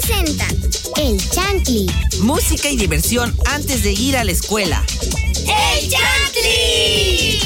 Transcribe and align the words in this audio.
presenta 0.00 0.46
El 0.96 1.18
Chantli. 1.30 1.86
Música 2.20 2.68
y 2.68 2.76
diversión 2.76 3.34
antes 3.46 3.82
de 3.82 3.92
ir 3.92 4.16
a 4.16 4.24
la 4.24 4.32
escuela. 4.32 4.82
¡El 5.46 5.90
Chantli! 5.90 7.40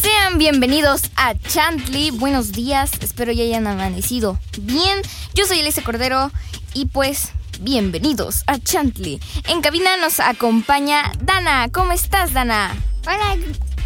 Sean 0.00 0.38
bienvenidos 0.38 1.02
a 1.16 1.34
Chantley. 1.34 2.10
Buenos 2.10 2.52
días, 2.52 2.92
espero 3.00 3.32
ya 3.32 3.44
hayan 3.44 3.66
amanecido 3.66 4.38
bien. 4.62 5.02
Yo 5.34 5.46
soy 5.46 5.60
Elise 5.60 5.82
Cordero 5.82 6.30
y 6.72 6.86
pues 6.86 7.32
bienvenidos 7.60 8.44
a 8.46 8.58
Chantley. 8.58 9.20
En 9.48 9.60
cabina 9.60 9.98
nos 9.98 10.20
acompaña 10.20 11.12
Dana. 11.20 11.68
¿Cómo 11.70 11.92
estás, 11.92 12.32
Dana? 12.32 12.74
Hola, 13.04 13.36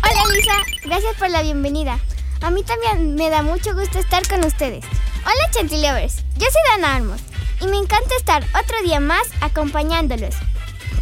hola 0.07 0.35
Lisa, 0.35 0.55
gracias 0.85 1.17
por 1.17 1.31
la 1.31 1.43
bienvenida. 1.43 1.99
A 2.43 2.51
mí 2.51 2.63
también 2.63 3.15
me 3.15 3.31
da 3.31 3.43
mucho 3.43 3.75
gusto 3.75 3.99
estar 3.99 4.27
con 4.29 4.45
ustedes. 4.45 4.85
Hola 5.25 5.51
Chantilovers, 5.51 6.17
yo 6.37 6.47
soy 6.47 6.63
Dana 6.71 6.97
Armos 6.97 7.21
y 7.61 7.67
me 7.67 7.79
encanta 7.79 8.15
estar 8.17 8.45
otro 8.45 8.83
día 8.85 9.01
más 9.01 9.27
acompañándolos. 9.41 10.35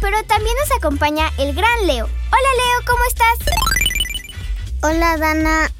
Pero 0.01 0.23
también 0.23 0.55
nos 0.59 0.77
acompaña 0.77 1.31
el 1.37 1.53
gran 1.53 1.87
Leo. 1.87 2.05
Hola 2.05 2.49
Leo, 2.57 2.85
¿cómo 2.87 3.03
estás? 3.07 3.55
Hola 4.81 5.17
Dana, 5.17 5.71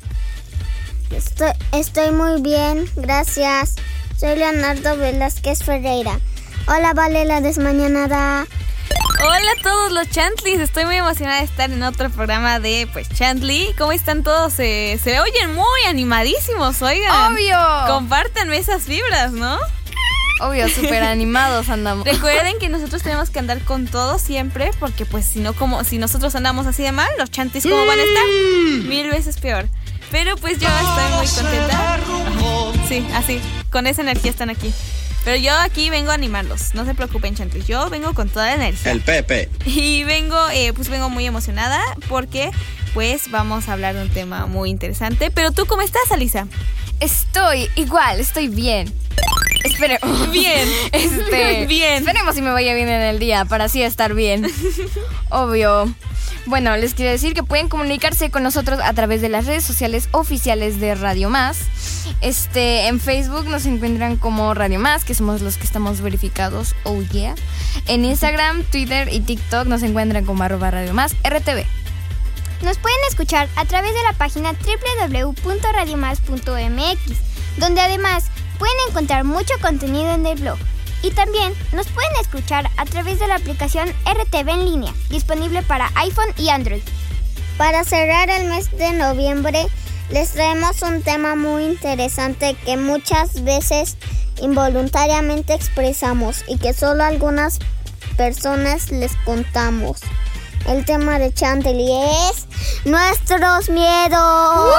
estoy, 1.71 2.11
muy 2.11 2.41
bien, 2.41 2.89
gracias. 2.95 3.75
Soy 4.17 4.37
Leonardo 4.37 4.97
Velázquez 4.97 5.63
Ferreira. 5.63 6.19
Hola 6.67 6.93
Vale 6.93 7.25
la 7.25 7.41
desmañanada. 7.41 8.47
Hola 9.19 9.51
a 9.57 9.61
todos 9.63 9.91
los 9.91 10.09
Chantleys, 10.09 10.59
estoy 10.59 10.85
muy 10.85 10.97
emocionada 10.97 11.39
de 11.39 11.45
estar 11.45 11.71
en 11.71 11.81
otro 11.83 12.09
programa 12.09 12.59
de 12.59 12.87
pues 12.93 13.09
Chantley. 13.09 13.73
¿Cómo 13.77 13.91
están 13.91 14.23
todos? 14.23 14.53
Se, 14.53 14.99
se 15.03 15.19
oyen 15.19 15.55
muy 15.55 15.81
animadísimos, 15.87 16.81
oigan. 16.81 17.33
Obvio. 17.33 17.57
Compártanme 17.87 18.57
esas 18.57 18.83
fibras, 18.83 19.31
¿no? 19.31 19.57
Obvio, 20.41 20.67
súper 20.69 21.03
animados 21.03 21.69
andamos. 21.69 22.05
Recuerden 22.05 22.59
que 22.59 22.69
nosotros 22.69 23.01
tenemos 23.01 23.29
que 23.29 23.39
andar 23.39 23.61
con 23.61 23.87
todo 23.87 24.19
siempre, 24.19 24.71
porque 24.79 25.05
pues 25.05 25.25
si 25.25 25.39
no 25.39 25.53
como 25.53 25.83
si 25.83 25.97
nosotros 25.97 26.35
andamos 26.35 26.67
así 26.67 26.83
de 26.83 26.91
mal, 26.91 27.09
los 27.17 27.31
Chantleys 27.31 27.63
cómo 27.63 27.85
van 27.85 27.99
a 27.99 28.03
estar 28.03 28.27
mil 28.87 29.09
veces 29.09 29.37
peor. 29.37 29.67
Pero 30.11 30.35
pues 30.37 30.59
yo 30.59 30.67
estoy 30.67 31.17
muy 31.17 31.27
contenta. 31.27 31.99
Sí, 32.87 33.07
así, 33.15 33.41
con 33.71 33.87
esa 33.87 34.01
energía 34.01 34.29
están 34.29 34.49
aquí. 34.49 34.71
Pero 35.25 35.37
yo 35.37 35.57
aquí 35.59 35.89
vengo 35.89 36.11
a 36.11 36.13
animarlos, 36.13 36.75
no 36.75 36.85
se 36.85 36.93
preocupen, 36.93 37.35
Chantleys. 37.35 37.65
Yo 37.65 37.89
vengo 37.89 38.13
con 38.13 38.29
toda 38.29 38.45
la 38.45 38.53
energía. 38.55 38.91
El 38.91 39.01
Pepe. 39.01 39.49
Y 39.65 40.03
vengo, 40.03 40.37
eh, 40.53 40.71
pues 40.73 40.87
vengo 40.87 41.09
muy 41.09 41.25
emocionada 41.25 41.81
porque 42.07 42.51
pues 42.93 43.31
vamos 43.31 43.67
a 43.67 43.73
hablar 43.73 43.95
de 43.95 44.03
un 44.03 44.09
tema 44.09 44.45
muy 44.45 44.69
interesante. 44.69 45.31
Pero 45.31 45.51
tú, 45.51 45.65
¿cómo 45.65 45.81
estás, 45.81 46.11
Alisa? 46.11 46.47
Estoy 46.99 47.69
igual, 47.75 48.19
estoy 48.19 48.47
bien. 48.47 48.93
Espere. 49.65 49.99
Bien. 50.31 50.69
Este, 50.91 51.65
Bien. 51.67 51.95
Esperemos 51.95 52.35
si 52.35 52.41
me 52.41 52.51
vaya 52.51 52.73
bien 52.73 52.87
en 52.87 53.01
el 53.01 53.19
día 53.19 53.43
para 53.45 53.65
así 53.65 53.81
estar 53.81 54.13
bien. 54.13 54.47
Obvio. 55.29 55.93
Bueno, 56.45 56.77
les 56.77 56.93
quiero 56.93 57.11
decir 57.11 57.33
que 57.33 57.41
pueden 57.41 57.67
comunicarse 57.69 58.29
con 58.29 58.43
nosotros 58.43 58.79
a 58.83 58.93
través 58.93 59.21
de 59.21 59.29
las 59.29 59.47
redes 59.47 59.63
sociales 59.63 60.09
oficiales 60.11 60.79
de 60.79 60.93
Radio 60.93 61.31
Más. 61.31 61.57
Este, 62.21 62.85
en 62.87 62.99
Facebook 62.99 63.45
nos 63.45 63.65
encuentran 63.65 64.17
como 64.17 64.53
Radio 64.53 64.79
Más, 64.79 65.03
que 65.03 65.15
somos 65.15 65.41
los 65.41 65.57
que 65.57 65.63
estamos 65.63 66.01
verificados. 66.01 66.75
Oh 66.83 67.01
yeah. 67.01 67.33
En 67.87 68.05
Instagram, 68.05 68.63
Twitter 68.65 69.09
y 69.11 69.21
TikTok 69.21 69.65
nos 69.65 69.81
encuentran 69.81 70.25
como 70.25 70.43
arroba 70.43 70.69
Radio 70.69 70.93
Más 70.93 71.15
RTV. 71.23 71.65
Nos 72.61 72.77
pueden 72.77 72.99
escuchar 73.09 73.49
a 73.55 73.65
través 73.65 73.95
de 73.95 74.03
la 74.03 74.13
página 74.13 74.53
www.radiomás.mx, 74.53 76.99
donde 77.57 77.81
además 77.81 78.25
pueden 78.55 78.75
encontrar 78.89 79.23
mucho 79.23 79.53
contenido 79.61 80.13
en 80.13 80.25
el 80.25 80.39
blog. 80.39 80.57
Y 81.03 81.11
también 81.11 81.53
nos 81.71 81.87
pueden 81.87 82.11
escuchar 82.19 82.69
a 82.77 82.85
través 82.85 83.19
de 83.19 83.27
la 83.27 83.35
aplicación 83.35 83.89
RTV 84.05 84.49
en 84.49 84.65
línea, 84.65 84.93
disponible 85.09 85.61
para 85.61 85.91
iPhone 85.95 86.33
y 86.37 86.49
Android. 86.49 86.81
Para 87.57 87.83
cerrar 87.83 88.29
el 88.29 88.49
mes 88.49 88.71
de 88.77 88.91
noviembre, 88.93 89.67
les 90.09 90.31
traemos 90.33 90.81
un 90.81 91.01
tema 91.01 91.35
muy 91.35 91.63
interesante 91.65 92.55
que 92.65 92.77
muchas 92.77 93.43
veces 93.43 93.97
involuntariamente 94.41 95.53
expresamos 95.53 96.43
y 96.47 96.57
que 96.57 96.73
solo 96.73 97.03
algunas 97.03 97.59
personas 98.17 98.91
les 98.91 99.15
contamos. 99.25 100.01
El 100.67 100.85
tema 100.85 101.19
de 101.19 101.33
Chantilly 101.33 101.91
es 102.31 102.47
nuestros 102.85 103.69
miedos. 103.69 104.75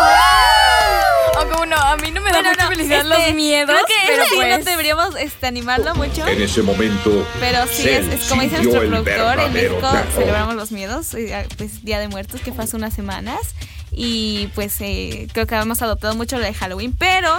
No, 2.56 2.68
felicidad 2.68 3.00
este, 3.00 3.26
los 3.26 3.34
miedos, 3.34 3.70
Creo 3.70 3.86
que 3.86 3.94
pero 4.06 4.24
sí, 4.24 4.34
pues, 4.36 4.58
no 4.58 4.64
deberíamos 4.64 5.16
este, 5.16 5.46
animarlo 5.46 5.94
mucho. 5.94 6.26
En 6.26 6.42
ese 6.42 6.62
momento. 6.62 7.26
Pero 7.40 7.66
sí, 7.66 7.82
se 7.82 7.98
es, 7.98 8.06
es 8.08 8.28
como 8.28 8.42
dice 8.42 8.62
nuestro 8.62 8.80
productor, 8.88 9.40
en 9.40 9.52
México 9.52 9.80
terror. 9.80 10.06
celebramos 10.14 10.54
los 10.56 10.72
miedos, 10.72 11.14
eh, 11.14 11.46
pues 11.56 11.84
Día 11.84 12.00
de 12.00 12.08
Muertos, 12.08 12.40
que 12.40 12.52
fue 12.52 12.64
hace 12.64 12.76
unas 12.76 12.94
semanas. 12.94 13.40
Y 13.92 14.48
pues 14.54 14.80
eh, 14.80 15.28
creo 15.32 15.46
que 15.46 15.54
hemos 15.54 15.80
adoptado 15.82 16.14
mucho 16.14 16.38
lo 16.38 16.44
de 16.44 16.52
Halloween. 16.52 16.94
Pero 16.96 17.34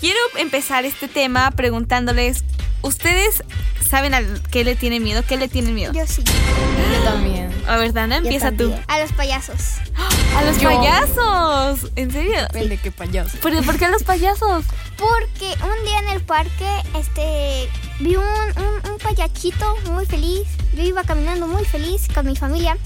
quiero 0.00 0.18
empezar 0.36 0.84
este 0.84 1.08
tema 1.08 1.50
preguntándoles, 1.52 2.44
¿ustedes 2.82 3.42
saben 3.88 4.14
a 4.14 4.22
qué 4.50 4.64
le 4.64 4.74
tienen 4.74 5.02
miedo? 5.02 5.22
¿Qué 5.26 5.36
le 5.36 5.48
tienen 5.48 5.74
miedo? 5.74 5.92
Yo 5.92 6.06
sí. 6.06 6.22
yo 6.24 7.02
también. 7.04 7.49
A 7.66 7.76
ver, 7.76 7.92
Dana, 7.92 8.16
empieza 8.18 8.52
tú. 8.52 8.74
A 8.88 8.98
los 9.00 9.12
payasos. 9.12 9.76
A 10.36 10.42
los 10.42 10.58
Yo. 10.58 10.68
payasos. 10.68 11.90
¿En 11.96 12.10
serio? 12.12 12.40
Depende 12.42 12.78
qué 12.78 12.90
payaso. 12.92 13.36
¿Pero 13.42 13.62
por 13.62 13.76
qué 13.78 13.86
a 13.86 13.90
los 13.90 14.04
payasos? 14.04 14.64
Porque 14.96 15.46
un 15.64 15.84
día 15.84 15.98
en 16.00 16.08
el 16.10 16.20
parque, 16.22 16.68
este, 16.96 17.68
vi 17.98 18.14
un, 18.16 18.24
un, 18.24 18.90
un 18.92 18.98
payachito 19.02 19.76
muy 19.86 20.06
feliz. 20.06 20.46
Yo 20.74 20.82
iba 20.84 21.02
caminando 21.02 21.48
muy 21.48 21.64
feliz 21.64 22.06
con 22.14 22.26
mi 22.26 22.36
familia. 22.36 22.76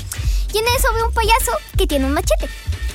Y 0.53 0.59
en 0.59 0.65
eso 0.77 0.89
veo 0.95 1.09
un 1.09 1.13
payaso 1.15 1.53
que 1.77 1.87
tiene 1.87 2.07
un 2.07 2.13
machete. 2.13 2.49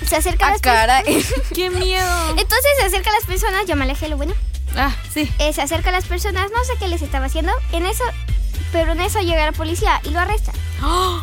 Se 0.07 0.15
acerca 0.15 0.45
a 0.45 0.49
Ah, 0.49 0.51
las 0.53 0.61
personas. 0.61 1.03
caray. 1.03 1.25
¡Qué 1.53 1.69
miedo! 1.69 2.29
Entonces 2.31 2.71
se 2.79 2.85
acerca 2.85 3.11
a 3.11 3.13
las 3.13 3.25
personas, 3.25 3.65
yo 3.67 3.75
me 3.75 3.83
alejé 3.83 4.07
lo 4.09 4.17
bueno. 4.17 4.33
Ah, 4.75 4.95
sí. 5.13 5.31
Eh, 5.39 5.53
se 5.53 5.61
acerca 5.61 5.89
a 5.89 5.93
las 5.93 6.05
personas, 6.05 6.49
no 6.51 6.63
sé 6.63 6.73
qué 6.79 6.87
les 6.87 7.01
estaba 7.03 7.25
haciendo. 7.27 7.51
En 7.71 7.85
eso, 7.85 8.03
pero 8.71 8.93
en 8.93 9.01
eso 9.01 9.19
llega 9.19 9.45
la 9.45 9.51
policía 9.51 10.01
y 10.03 10.09
lo 10.09 10.19
arresta. 10.19 10.51
¡Oh! 10.81 11.21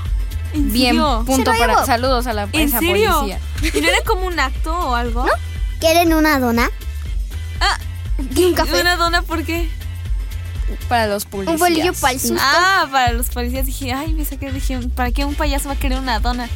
¿En 0.54 0.72
Bien, 0.72 0.90
serio? 0.96 1.22
punto 1.26 1.52
para 1.58 1.84
saludos 1.84 2.26
a 2.26 2.32
la 2.32 2.48
¿En 2.52 2.68
esa 2.68 2.78
serio? 2.78 3.12
policía. 3.20 3.40
¿Y 3.74 3.80
no 3.80 3.88
era 3.88 3.98
como 4.06 4.26
un 4.26 4.38
acto 4.40 4.72
o 4.76 4.94
algo? 4.94 5.26
¿Quieren 5.80 6.14
una 6.14 6.38
dona? 6.38 6.70
Ah, 7.60 7.78
un 8.18 8.54
café. 8.54 8.80
¿Una 8.80 8.96
dona 8.96 9.22
por 9.22 9.44
qué? 9.44 9.68
Para 10.88 11.06
los 11.06 11.24
policías. 11.26 11.54
Un 11.54 11.58
bolillo 11.60 11.92
para 11.94 12.12
el 12.14 12.20
susto. 12.20 12.36
Ah, 12.40 12.88
para 12.90 13.12
los 13.12 13.28
policías 13.28 13.66
dije, 13.66 13.92
ay, 13.92 14.14
me 14.14 14.24
saqué, 14.24 14.50
dije, 14.50 14.78
¿para 14.94 15.10
qué 15.12 15.24
un 15.24 15.34
payaso 15.34 15.68
va 15.68 15.74
a 15.74 15.78
querer 15.78 15.98
una 15.98 16.18
dona? 16.20 16.48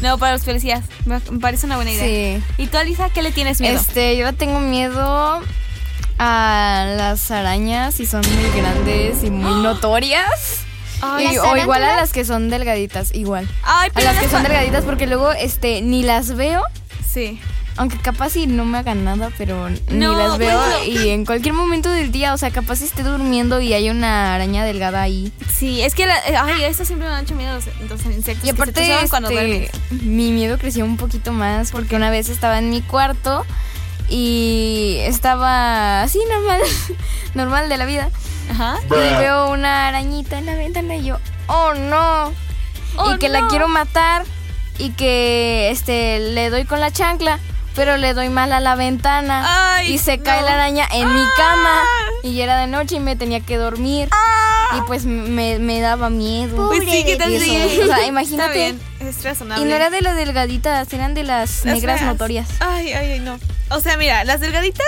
No, 0.00 0.16
para 0.16 0.32
los 0.32 0.42
policías, 0.42 0.82
me, 1.04 1.20
me 1.30 1.40
parece 1.40 1.66
una 1.66 1.76
buena 1.76 1.90
idea. 1.90 2.38
Sí. 2.38 2.44
¿Y 2.62 2.66
tú, 2.68 2.78
Alisa, 2.78 3.10
qué 3.10 3.20
le 3.22 3.32
tienes 3.32 3.60
miedo? 3.60 3.78
Este, 3.78 4.16
yo 4.16 4.32
tengo 4.34 4.60
miedo 4.60 5.42
a 6.18 6.94
las 6.96 7.30
arañas 7.30 8.00
y 8.00 8.06
son 8.06 8.22
muy 8.22 8.60
grandes 8.60 9.22
y 9.24 9.30
muy 9.30 9.62
notorias. 9.62 10.60
Ay, 11.02 11.28
Y- 11.30 11.34
¿las 11.36 11.44
o 11.44 11.56
igual 11.56 11.82
a 11.82 11.96
las 11.96 12.12
que 12.12 12.24
son 12.24 12.50
delgaditas, 12.50 13.14
igual. 13.14 13.48
Ay, 13.62 13.88
A 13.90 13.92
pero 13.92 14.06
las 14.12 14.18
que 14.18 14.28
son 14.28 14.42
delgaditas 14.42 14.84
porque 14.84 15.06
luego 15.06 15.32
este 15.32 15.80
ni 15.82 16.02
las 16.02 16.34
veo, 16.36 16.62
Sí. 17.08 17.40
aunque 17.76 17.96
capaz 17.98 18.36
y 18.36 18.46
no 18.46 18.64
me 18.64 18.78
hagan 18.78 19.04
nada, 19.04 19.30
pero 19.38 19.68
ni 19.70 19.78
las 20.06 20.36
veo 20.38 20.58
bueno. 20.58 20.84
y 20.86 21.08
en 21.10 21.24
cualquier 21.24 21.54
momento 21.54 21.88
del 21.90 22.12
día, 22.12 22.34
o 22.34 22.38
sea, 22.38 22.50
capaz 22.50 22.82
esté 22.82 23.02
durmiendo 23.02 23.60
y 23.60 23.72
hay 23.72 23.88
una 23.90 24.34
araña 24.34 24.64
delgada 24.64 25.00
ahí. 25.02 25.32
Sí, 25.52 25.80
es 25.82 25.94
que, 25.94 26.06
la, 26.06 26.18
eh, 26.20 26.36
ay, 26.36 26.64
eso 26.64 26.84
siempre 26.84 27.08
me 27.08 27.14
han 27.14 27.24
hecho 27.24 27.34
miedo 27.34 27.54
los, 27.54 27.64
los 27.88 28.04
insectos. 28.06 28.48
Y 28.48 28.52
que 28.52 28.56
se 28.56 28.56
te 28.56 28.62
aparte, 28.62 28.86
suban 28.86 29.08
cuando 29.08 29.30
este, 29.30 29.46
duermes. 29.46 29.70
mi 30.02 30.30
miedo 30.32 30.58
creció 30.58 30.84
un 30.84 30.96
poquito 30.98 31.32
más 31.32 31.70
porque 31.72 31.96
una 31.96 32.10
vez 32.10 32.28
estaba 32.28 32.58
en 32.58 32.70
mi 32.70 32.82
cuarto 32.82 33.44
y 34.08 34.96
estaba 35.02 36.02
así 36.02 36.18
normal, 36.30 36.60
normal 37.34 37.68
de 37.68 37.76
la 37.76 37.86
vida. 37.86 38.10
Ajá. 38.50 38.76
Y 38.86 39.18
veo 39.18 39.50
una 39.50 39.88
arañita 39.88 40.38
en 40.38 40.46
la 40.46 40.54
ventana 40.54 40.96
y 40.96 41.04
yo, 41.04 41.18
oh 41.46 41.74
no. 41.74 42.32
Oh, 42.96 43.14
y 43.14 43.18
que 43.18 43.28
la 43.28 43.46
quiero 43.48 43.68
matar 43.68 44.24
y 44.78 44.90
que 44.90 45.70
este 45.70 46.18
le 46.18 46.50
doy 46.50 46.64
con 46.64 46.80
la 46.80 46.90
chancla, 46.90 47.38
pero 47.76 47.96
le 47.96 48.14
doy 48.14 48.28
mal 48.30 48.52
a 48.52 48.58
la 48.60 48.74
ventana 48.74 49.76
Ay, 49.76 49.92
y 49.92 49.98
se 49.98 50.18
cae 50.18 50.42
la 50.42 50.54
araña 50.54 50.86
en 50.92 51.06
mi 51.14 51.22
cama 51.36 51.82
y 52.24 52.34
ya 52.34 52.44
era 52.44 52.56
de 52.58 52.66
noche 52.66 52.96
y 52.96 53.00
me 53.00 53.14
tenía 53.16 53.40
que 53.40 53.56
dormir. 53.56 54.08
Y 54.76 54.80
pues 54.82 55.04
me, 55.04 55.58
me 55.58 55.80
daba 55.80 56.10
miedo. 56.10 56.68
Pues 56.68 56.84
sí, 56.88 57.02
¿qué 57.04 57.16
tal 57.16 57.30
Y 57.30 57.36
eso, 57.36 57.44
si- 57.44 57.80
o 57.80 57.86
sea, 57.86 57.96
Está 57.96 58.06
imagínate. 58.06 58.54
bien, 58.54 58.80
es 59.00 59.22
razonable. 59.24 59.64
Y 59.64 59.68
no 59.68 59.74
era 59.74 59.90
de 59.90 60.00
las 60.00 60.14
delgaditas, 60.16 60.92
eran 60.92 61.14
de 61.14 61.24
las 61.24 61.64
Las 61.64 61.74
negras 61.74 61.98
feas. 62.00 62.10
notorias. 62.12 62.48
Ay, 62.60 62.92
ay, 62.92 63.12
ay, 63.12 63.20
no. 63.20 63.38
O 63.70 63.80
sea, 63.80 63.96
mira, 63.96 64.22
las 64.24 64.40
delgaditas 64.40 64.86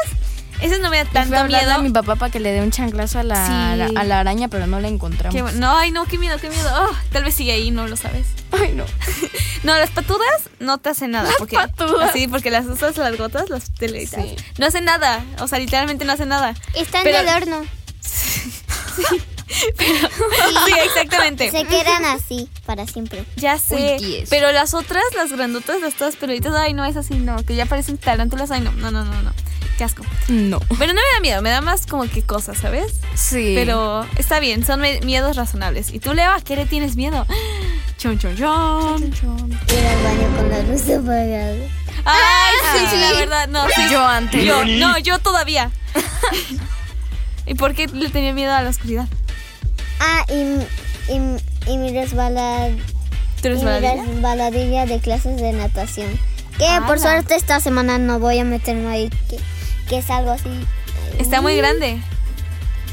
Ese 0.63 0.79
no 0.79 0.91
me 0.91 0.99
da 0.99 1.05
tanto 1.11 1.45
miedo. 1.47 1.73
a 1.73 1.79
mi 1.79 1.91
papá 1.91 2.17
para 2.17 2.31
que 2.33 2.41
le 2.41 2.53
dé 2.53 2.63
un 2.63 2.71
chanclazo 2.71 3.19
a 3.19 3.23
la, 3.25 3.47
Sí. 3.89 3.95
a 3.97 4.05
la 4.05 4.21
araña, 4.21 4.49
pero 4.49 4.67
no 4.67 4.81
la 4.81 4.89
encontramos. 4.89 5.35
Qué 5.35 5.59
no, 5.59 5.77
ay, 5.77 5.91
no, 5.91 6.05
qué 6.07 6.19
miedo, 6.19 6.39
qué 6.39 6.49
miedo. 6.49 6.71
Oh, 6.73 6.95
tal 7.11 7.25
vez 7.25 7.35
sigue 7.35 7.53
ahí, 7.53 7.71
no 7.71 7.87
lo 7.89 7.97
sabes. 7.97 8.27
Ay, 8.53 8.73
no. 8.75 8.85
No, 9.63 9.77
las 9.79 9.91
patudas 9.91 10.51
no 10.59 10.79
te 10.79 10.89
hacen 10.89 11.13
nada. 11.13 11.31
porque, 11.39 11.55
patudas. 11.55 12.11
Sí, 12.13 12.27
porque 12.27 12.51
las 12.51 12.67
usas 12.67 12.97
las 12.97 13.17
gotas, 13.17 13.49
las 13.49 13.73
teleitas. 13.73 14.21
Sí. 14.25 14.35
No 14.59 14.67
hacen 14.67 14.85
nada. 14.85 15.25
O 15.39 15.47
sea, 15.47 15.61
literalmente 15.61 16.05
no 16.05 16.13
hacen 16.13 16.29
nada. 16.31 16.55
Están 16.75 17.05
Pero- 17.05 17.19
en 17.19 17.29
el 17.29 17.35
horno. 17.35 17.63
Sí, 19.55 20.73
exactamente. 20.85 21.51
Se 21.51 21.65
quedan 21.65 22.05
así 22.07 22.49
para 22.65 22.87
siempre. 22.87 23.25
Ya 23.37 23.59
sé. 23.59 23.99
Uy, 24.01 24.25
pero 24.31 24.51
las 24.51 24.73
otras, 24.75 25.05
las 25.15 25.31
grandotas, 25.31 25.81
las 25.81 25.95
todas 25.95 26.17
peluditas, 26.17 26.55
ay, 26.55 26.73
no 26.73 26.85
es 26.85 26.97
así, 26.97 27.15
no. 27.15 27.37
Que 27.45 27.55
ya 27.55 27.67
parecen 27.67 27.99
tarántulas, 27.99 28.51
ay, 28.51 28.63
no, 28.63 28.73
no, 28.73 28.91
no, 28.91 29.05
no, 29.05 29.23
no. 29.23 29.33
Qué 29.83 29.87
asco. 29.87 30.05
No. 30.29 30.61
Pero 30.79 30.93
no 30.93 31.01
me 31.01 31.15
da 31.15 31.21
miedo, 31.21 31.43
me 31.43 31.51
da 31.51 31.61
más 31.61 31.89
como 31.89 32.05
que 32.05 32.23
cosas, 32.23 32.57
¿sabes? 32.57 33.01
Sí. 33.17 33.55
Pero 33.57 34.07
está 34.17 34.39
bien, 34.39 34.65
son 34.65 34.81
miedos 34.81 35.35
razonables. 35.35 35.93
¿Y 35.93 35.99
tú, 35.99 36.15
Leo, 36.15 36.31
a 36.31 36.41
qué 36.41 36.55
le 36.55 36.67
tienes 36.67 36.95
miedo? 36.95 37.27
Chon, 37.99 38.17
chon, 38.17 38.37
chon. 38.37 39.03
Ir 39.03 39.87
al 39.87 40.03
baño 40.05 40.37
con 40.37 40.49
la 40.51 40.63
luz 40.63 40.83
apagada. 40.83 41.67
Ay, 42.05 42.87
sí, 42.91 42.97
la 42.97 43.13
verdad, 43.15 43.49
no. 43.49 43.65
sí. 43.75 43.83
Yo 43.91 44.07
antes. 44.07 44.45
Yo, 44.45 44.65
no, 44.65 44.99
yo 44.99 45.19
todavía. 45.19 45.73
¿Y 47.47 47.55
por 47.55 47.75
qué 47.75 47.89
le 47.89 48.09
tenía 48.09 48.33
miedo 48.33 48.53
a 48.55 48.63
la 48.63 48.71
oscuridad? 48.71 49.09
Ah, 49.99 50.25
y, 50.29 51.13
y, 51.13 51.73
y 51.73 51.77
mi 51.79 51.93
resbalad, 51.93 52.71
¿Tú 53.41 53.49
eres 53.49 53.63
y 53.63 53.65
mi 53.65 53.71
baladilla? 53.73 54.05
resbaladilla 54.05 54.87
de 54.87 55.01
clases 55.01 55.39
de 55.39 55.53
natación. 55.53 56.09
Que 56.57 56.69
Ala. 56.69 56.87
por 56.87 57.01
suerte 57.01 57.35
esta 57.35 57.59
semana 57.59 57.99
no 57.99 58.21
voy 58.21 58.39
a 58.39 58.45
meterme 58.45 58.89
ahí, 58.89 59.11
que, 59.29 59.39
que 59.89 59.99
es 59.99 60.11
algo 60.11 60.31
así. 60.33 60.49
Está 61.19 61.41
muy 61.41 61.57
grande. 61.57 62.01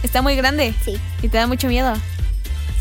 Está 0.04 0.22
muy 0.22 0.36
grande. 0.36 0.74
Sí, 0.84 0.98
Y 1.22 1.28
te 1.30 1.38
da 1.38 1.48
mucho 1.48 1.68
miedo. 1.68 1.94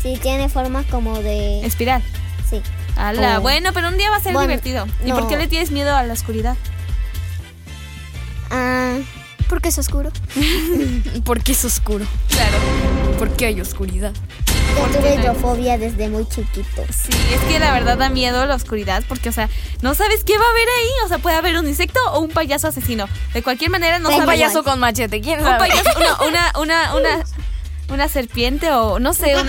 sí, 0.01 0.17
tiene 0.21 0.47
forma 0.49 0.83
como 0.83 1.19
de... 1.21 1.65
Espiral. 1.65 2.01
Sí. 2.49 2.61
Ala, 2.95 3.39
Oh. 3.39 3.41
bueno, 3.41 3.71
pero 3.73 3.89
un 3.89 3.97
día 3.97 4.09
va 4.09 4.17
a 4.17 4.21
ser 4.21 4.33
Bueno, 4.33 4.47
divertido. 4.47 4.87
¿Y 5.05 5.09
no. 5.09 5.15
por 5.19 5.27
qué 5.27 5.37
le 5.37 5.47
tienes 5.47 5.71
miedo 5.71 5.95
a 5.95 6.03
la 6.03 6.13
oscuridad? 6.13 6.55
Ah, 8.51 8.97
Porque 9.49 9.69
es 9.69 9.77
oscuro. 9.79 10.11
Porque 11.25 11.51
es 11.53 11.65
oscuro. 11.65 12.05
Claro. 12.29 12.57
Porque 13.17 13.47
hay 13.47 13.59
oscuridad. 13.59 14.13
yo 14.13 14.75
¿Por 14.81 14.91
qué 14.91 14.97
tuve 14.99 15.15
hidrofobia 15.15 15.77
desde 15.77 16.07
muy 16.07 16.25
chiquito. 16.27 16.83
Sí, 16.89 17.09
es 17.33 17.41
que 17.41 17.59
la 17.59 17.73
verdad 17.73 17.97
da 17.97 18.09
miedo 18.09 18.45
la 18.45 18.55
oscuridad 18.55 19.03
porque, 19.09 19.29
o 19.29 19.31
sea, 19.31 19.49
no 19.81 19.95
sabes 19.95 20.23
qué 20.23 20.37
va 20.37 20.45
a 20.45 20.49
haber 20.49 20.67
ahí. 20.67 20.89
O 21.03 21.07
sea, 21.09 21.17
puede 21.17 21.35
haber 21.35 21.57
un 21.57 21.67
insecto 21.67 21.99
o 22.13 22.19
un 22.19 22.29
payaso 22.29 22.67
asesino. 22.67 23.07
De 23.33 23.41
cualquier 23.43 23.71
manera, 23.71 23.97
no 23.99 24.09
Un 24.09 24.13
Un 24.15 24.21
sabes. 24.21 24.35
payaso 24.35 24.63
con 24.63 24.79
machete, 24.79 25.19
¿quién 25.19 25.39
Un 25.39 25.45
sabe? 25.45 25.57
payaso, 25.57 25.99
no, 25.99 26.27
una, 26.27 26.53
una, 26.59 26.95
una, 26.95 27.25
una 27.93 28.07
serpiente 28.07 28.71
o 28.71 28.99
no 28.99 29.13
sé, 29.13 29.35
un, 29.35 29.47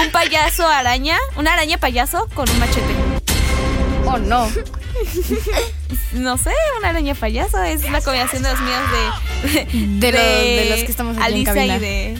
un 0.00 0.10
payaso 0.12 0.66
araña, 0.66 1.18
una 1.36 1.52
araña 1.54 1.76
payaso 1.76 2.28
con 2.34 2.48
un 2.48 2.58
machete. 2.60 2.94
Oh, 4.06 4.16
no. 4.18 4.48
No 6.12 6.36
sé, 6.36 6.52
una 6.78 6.88
araña 6.90 7.14
payaso 7.14 7.62
es 7.62 7.88
la 7.90 8.00
combinación 8.00 8.42
de 8.42 8.50
los 8.50 8.60
míos 8.60 8.80
de, 8.90 9.29
De, 9.72 10.12
los, 10.12 10.22
de 10.22 10.66
los 10.70 10.80
que 10.80 10.90
estamos 10.90 11.16
aquí 11.16 11.26
Alicia 11.26 11.64
en 11.64 11.76
y 11.76 11.78
de, 11.78 12.18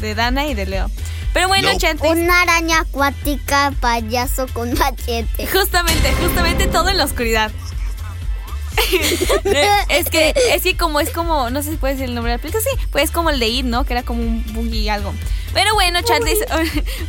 de 0.00 0.14
Dana 0.14 0.46
y 0.46 0.54
de 0.54 0.66
Leo. 0.66 0.90
Pero 1.32 1.48
bueno, 1.48 1.68
Chantis, 1.78 2.10
Una 2.10 2.42
araña 2.42 2.80
acuática 2.80 3.72
payaso 3.80 4.46
con 4.48 4.72
machete. 4.74 5.46
justamente, 5.46 6.12
justamente 6.12 6.66
todo 6.66 6.90
en 6.90 6.98
la 6.98 7.04
oscuridad. 7.04 7.50
es 9.88 10.10
que, 10.10 10.34
es 10.50 10.62
que 10.62 10.76
como 10.76 11.00
es 11.00 11.10
como, 11.10 11.50
no 11.50 11.62
sé 11.62 11.70
si 11.72 11.76
puedes 11.76 11.98
decir 11.98 12.08
el 12.08 12.14
nombre 12.14 12.32
del 12.32 12.40
película, 12.40 12.62
sí, 12.62 12.86
pues 12.90 13.04
es 13.04 13.10
como 13.10 13.30
el 13.30 13.40
de 13.40 13.48
It, 13.48 13.66
¿no? 13.66 13.84
Que 13.84 13.94
era 13.94 14.02
como 14.02 14.22
un 14.22 14.44
buggy 14.52 14.88
algo. 14.88 15.14
Pero 15.54 15.74
bueno, 15.74 16.00
Chantis, 16.02 16.38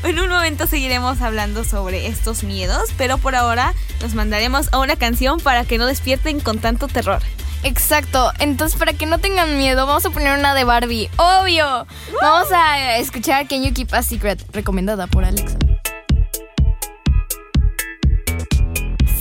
en 0.04 0.20
un 0.20 0.30
momento 0.30 0.68
seguiremos 0.68 1.22
hablando 1.22 1.64
sobre 1.64 2.08
estos 2.08 2.44
miedos, 2.44 2.90
pero 2.98 3.18
por 3.18 3.36
ahora 3.36 3.74
nos 4.02 4.14
mandaremos 4.14 4.68
a 4.74 4.80
una 4.80 4.96
canción 4.96 5.40
para 5.40 5.64
que 5.66 5.78
no 5.78 5.86
despierten 5.86 6.40
con 6.40 6.60
tanto 6.60 6.88
terror. 6.88 7.22
Exacto. 7.64 8.32
Entonces, 8.40 8.78
para 8.78 8.94
que 8.94 9.06
no 9.06 9.20
tengan 9.20 9.58
miedo, 9.58 9.86
vamos 9.86 10.06
a 10.06 10.10
poner 10.10 10.38
una 10.38 10.54
de 10.54 10.64
Barbie. 10.64 11.10
¡Obvio! 11.18 11.88
Vamos 12.22 12.52
a 12.52 12.98
escuchar 12.98 13.48
Can 13.48 13.64
You 13.64 13.74
Keep 13.74 13.94
a 13.94 14.04
Secret, 14.04 14.44
recomendada 14.54 15.08
por 15.08 15.24
Alexa. 15.24 15.58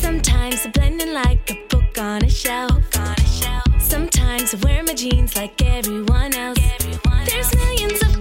Sometimes 0.00 0.64
I'm 0.64 0.72
blending 0.72 1.14
like 1.14 1.50
a 1.50 1.74
book 1.74 1.98
on 1.98 2.24
a 2.24 2.28
shelf. 2.28 2.72
Sometimes 3.78 4.54
I 4.54 4.58
wear 4.64 4.82
my 4.82 4.94
jeans 4.94 5.36
like 5.36 5.60
everyone 5.62 6.34
else. 6.34 6.58
There's 7.26 7.54
millions 7.54 8.02
of 8.02 8.11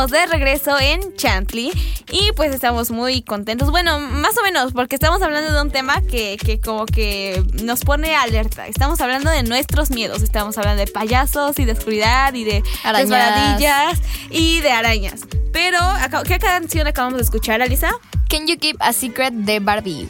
estamos 0.00 0.18
de 0.18 0.32
regreso 0.32 0.80
en 0.80 1.14
Chantly 1.14 1.70
y 2.10 2.32
pues 2.32 2.54
estamos 2.54 2.90
muy 2.90 3.20
contentos. 3.20 3.70
Bueno, 3.70 3.98
más 3.98 4.34
o 4.38 4.42
menos, 4.42 4.72
porque 4.72 4.94
estamos 4.94 5.20
hablando 5.20 5.52
de 5.52 5.60
un 5.60 5.70
tema 5.70 6.00
que, 6.00 6.38
que 6.38 6.58
como 6.58 6.86
que 6.86 7.42
nos 7.62 7.80
pone 7.80 8.16
alerta. 8.16 8.66
Estamos 8.66 8.98
hablando 9.02 9.30
de 9.30 9.42
nuestros 9.42 9.90
miedos, 9.90 10.22
estamos 10.22 10.56
hablando 10.56 10.82
de 10.82 10.90
payasos 10.90 11.58
y 11.58 11.66
de 11.66 11.72
oscuridad 11.72 12.32
y 12.32 12.44
de 12.44 12.62
Arañas. 12.82 13.10
resbaladillas 13.10 13.98
y 14.30 14.60
de 14.60 14.72
arañas. 14.72 15.20
Pero, 15.52 15.78
¿qué 16.26 16.38
canción 16.38 16.86
acabamos 16.86 17.18
de 17.18 17.24
escuchar, 17.24 17.60
Alisa? 17.60 17.90
Can 18.30 18.46
You 18.46 18.56
Keep 18.58 18.76
a 18.80 18.94
Secret 18.94 19.34
de 19.34 19.60
Barbie. 19.60 20.08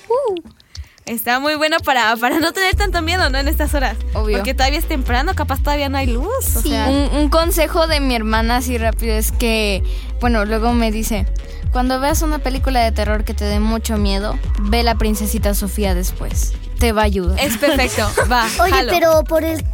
Está 1.10 1.40
muy 1.40 1.56
bueno 1.56 1.76
para, 1.84 2.16
para 2.16 2.38
no 2.38 2.52
tener 2.52 2.74
tanto 2.76 3.02
miedo, 3.02 3.28
¿no? 3.30 3.38
En 3.38 3.48
estas 3.48 3.74
horas. 3.74 3.96
Obvio. 4.14 4.36
Porque 4.38 4.54
todavía 4.54 4.78
es 4.78 4.86
temprano, 4.86 5.34
capaz 5.34 5.58
todavía 5.60 5.88
no 5.88 5.98
hay 5.98 6.06
luz. 6.06 6.56
O 6.56 6.62
sea, 6.62 6.86
Un, 6.88 7.10
un 7.18 7.28
consejo 7.28 7.86
de 7.86 7.98
mi 8.00 8.14
hermana 8.14 8.56
así 8.58 8.78
rápido 8.78 9.14
es 9.14 9.32
que, 9.32 9.82
bueno, 10.20 10.44
luego 10.44 10.72
me 10.72 10.92
dice, 10.92 11.26
cuando 11.72 11.98
veas 12.00 12.22
una 12.22 12.38
película 12.38 12.80
de 12.84 12.92
terror 12.92 13.24
que 13.24 13.34
te 13.34 13.44
dé 13.44 13.58
mucho 13.60 13.96
miedo, 13.98 14.38
ve 14.60 14.82
la 14.82 14.94
princesita 14.94 15.54
Sofía 15.54 15.94
después. 15.94 16.52
Te 16.78 16.92
va 16.92 17.02
a 17.02 17.04
ayudar. 17.06 17.38
es 17.40 17.56
perfecto. 17.58 18.08
Va, 18.30 18.46
Oye, 18.62 18.70
jalo. 18.72 18.92
pero 18.92 19.24
por 19.24 19.44
el 19.44 19.64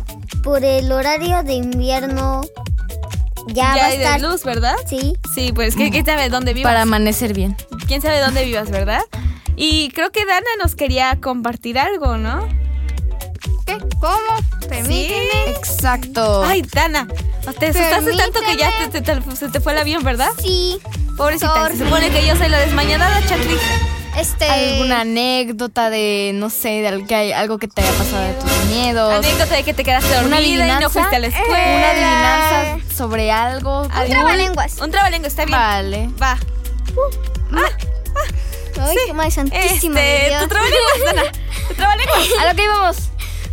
por 0.42 0.64
el 0.64 0.90
horario 0.92 1.42
de 1.42 1.52
invierno 1.54 2.40
ya, 3.48 3.64
va 3.70 3.76
ya 3.76 3.84
a 3.84 3.86
hay 3.88 3.98
de 3.98 4.04
estar. 4.04 4.20
luz, 4.20 4.42
¿verdad? 4.44 4.74
Sí. 4.88 5.16
Sí, 5.34 5.52
pues 5.52 5.76
¿qué- 5.76 5.90
quién 5.90 6.04
sabe 6.06 6.28
dónde 6.30 6.52
vivas. 6.54 6.70
Para 6.70 6.82
amanecer 6.82 7.32
bien. 7.34 7.56
Quién 7.86 8.00
sabe 8.02 8.20
dónde 8.20 8.44
vivas, 8.44 8.70
¿verdad? 8.70 9.00
Y 9.56 9.90
creo 9.90 10.10
que 10.12 10.24
Dana 10.26 10.46
nos 10.62 10.74
quería 10.74 11.18
compartir 11.20 11.78
algo, 11.78 12.16
¿no? 12.18 12.46
¿Qué? 13.66 13.78
¿Cómo? 14.00 14.68
Permíteme. 14.68 15.50
Exacto. 15.50 16.44
Ay, 16.44 16.62
Dana, 16.62 17.08
te 17.58 17.66
asustaste 17.68 18.16
tanto 18.16 18.40
que 18.40 18.56
ya 18.56 18.70
te- 18.90 19.00
te- 19.00 19.20
te- 19.20 19.36
se 19.36 19.48
te 19.48 19.60
fue 19.60 19.72
el 19.72 19.78
avión, 19.78 20.04
¿verdad? 20.04 20.28
Sí. 20.42 20.78
Pobrecita, 21.16 21.54
Sorry. 21.54 21.76
se 21.78 21.84
supone 21.84 22.10
que 22.10 22.26
yo 22.26 22.36
soy 22.36 22.48
la 22.48 22.58
desmañanada, 22.58 23.20
Chatli. 23.26 23.56
Este. 24.18 24.48
¿Alguna 24.48 25.00
anécdota 25.02 25.90
de, 25.90 26.30
no 26.34 26.48
sé, 26.50 26.68
de 26.82 26.88
al- 26.88 27.06
que 27.06 27.14
hay- 27.14 27.32
algo 27.32 27.58
que 27.58 27.68
te 27.68 27.82
haya 27.82 27.92
pasado 27.92 28.22
de 28.22 28.32
tus 28.34 28.64
miedos? 28.66 29.12
Anécdota 29.12 29.54
de 29.56 29.62
que 29.62 29.74
te 29.74 29.84
quedaste 29.84 30.08
¿Una 30.24 30.36
dormida 30.40 30.78
y 30.78 30.82
no 30.82 30.90
fuiste 30.90 31.16
a 31.16 31.18
la 31.18 31.26
escuela. 31.26 31.76
¿Una 31.76 31.90
adivinanza 31.90 32.94
sobre 32.96 33.30
algo? 33.30 33.84
Adiv- 33.88 34.10
trabalenguas. 34.10 34.78
Un 34.80 34.90
trabalenguas, 34.90 35.32
está 35.32 35.44
bien. 35.44 35.58
Vale. 35.58 36.10
Va. 36.22 36.38
Ay, 38.80 38.96
qué 39.06 39.12
madre 39.12 39.30
santísima 39.30 40.00
Este, 40.00 40.28
Dios. 40.28 40.42
tu 40.42 40.48
trabalenguas, 40.48 40.92
Dana. 41.04 41.22
Tu 41.68 41.74
trabalenguas. 41.74 42.18
A 42.40 42.46
lo 42.50 42.56
que 42.56 42.64
íbamos. 42.64 42.96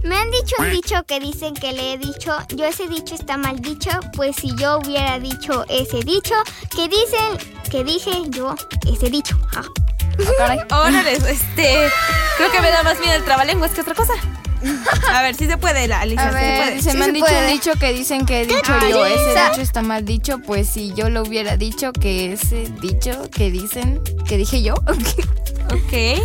Me 0.03 0.17
han 0.17 0.29
dicho 0.31 0.55
un 0.59 0.69
dicho 0.69 1.03
que 1.07 1.19
dicen 1.21 1.53
que 1.53 1.71
le 1.71 1.93
he 1.93 1.97
dicho, 1.97 2.37
yo 2.49 2.65
ese 2.65 2.87
dicho 2.89 3.15
está 3.15 3.37
mal 3.37 3.61
dicho, 3.61 3.89
pues 4.17 4.35
si 4.35 4.53
yo 4.57 4.79
hubiera 4.79 5.17
dicho 5.17 5.65
ese 5.69 5.99
dicho, 6.01 6.35
que 6.75 6.89
dicen, 6.89 7.37
que 7.71 7.85
dije 7.85 8.11
yo 8.29 8.53
ese 8.85 9.09
dicho. 9.09 9.37
Ah. 9.55 9.63
Órale, 10.87 11.13
este. 11.13 11.89
Creo 12.37 12.51
que 12.51 12.59
me 12.61 12.69
da 12.69 12.83
más 12.83 12.99
miedo 12.99 13.13
el 13.15 13.23
trabalenguas 13.23 13.71
que 13.71 13.79
otra 13.81 13.95
cosa. 13.95 14.13
A 15.13 15.21
ver, 15.21 15.35
si 15.35 15.45
se 15.47 15.57
puede, 15.57 15.91
Alicia, 15.93 16.23
A 16.27 16.31
sí 16.31 16.37
se 16.37 16.57
puede. 16.57 16.81
se 16.81 16.91
Sí 16.91 16.97
me 16.97 17.03
han 17.05 17.09
se 17.09 17.13
dicho 17.13 17.25
puede. 17.25 17.45
un 17.47 17.53
dicho 17.53 17.71
que 17.79 17.93
dicen 17.93 18.25
que 18.25 18.41
he 18.41 18.45
dicho 18.45 18.73
yo. 18.89 19.05
Ese 19.05 19.29
dicho 19.49 19.61
está 19.61 19.81
mal 19.81 20.05
dicho, 20.05 20.39
pues 20.39 20.69
si 20.69 20.93
yo 20.93 21.09
lo 21.09 21.21
hubiera 21.23 21.57
dicho, 21.57 21.91
que 21.93 22.33
ese 22.33 22.69
dicho 22.81 23.29
que 23.31 23.51
dicen, 23.51 24.01
que 24.27 24.37
dije 24.37 24.61
yo. 24.61 24.75
Ok. 25.65 26.19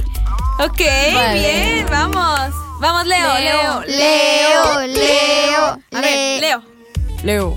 Ok, 0.58 0.80
Vale. 1.14 1.40
bien, 1.40 1.86
vamos. 1.90 2.50
Vamos, 2.80 3.06
Leo, 3.06 3.34
Leo. 3.38 3.80
Leo, 3.86 4.86
Leo, 4.86 5.78
A 5.92 6.00
ver, 6.00 6.40
Leo. 6.40 6.62
Leo. 7.22 7.56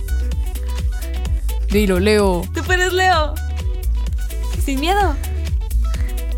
Dilo, 1.70 2.00
Leo. 2.00 2.44
Tú 2.54 2.64
puedes, 2.64 2.94
Leo. 2.94 3.34
Sin 4.64 4.80
miedo. 4.80 5.16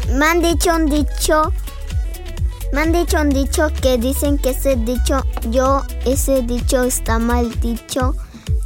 Me 0.09 0.25
han 0.25 0.41
dicho 0.41 0.73
un 0.73 0.89
dicho. 0.89 1.51
Me 2.73 2.81
han 2.81 2.91
dicho 2.91 3.21
un 3.21 3.29
dicho 3.29 3.71
que 3.83 3.99
dicen 3.99 4.39
que 4.39 4.49
ese 4.49 4.75
dicho, 4.75 5.23
yo, 5.51 5.83
ese 6.05 6.41
dicho 6.41 6.81
está 6.81 7.19
mal 7.19 7.59
dicho. 7.59 8.15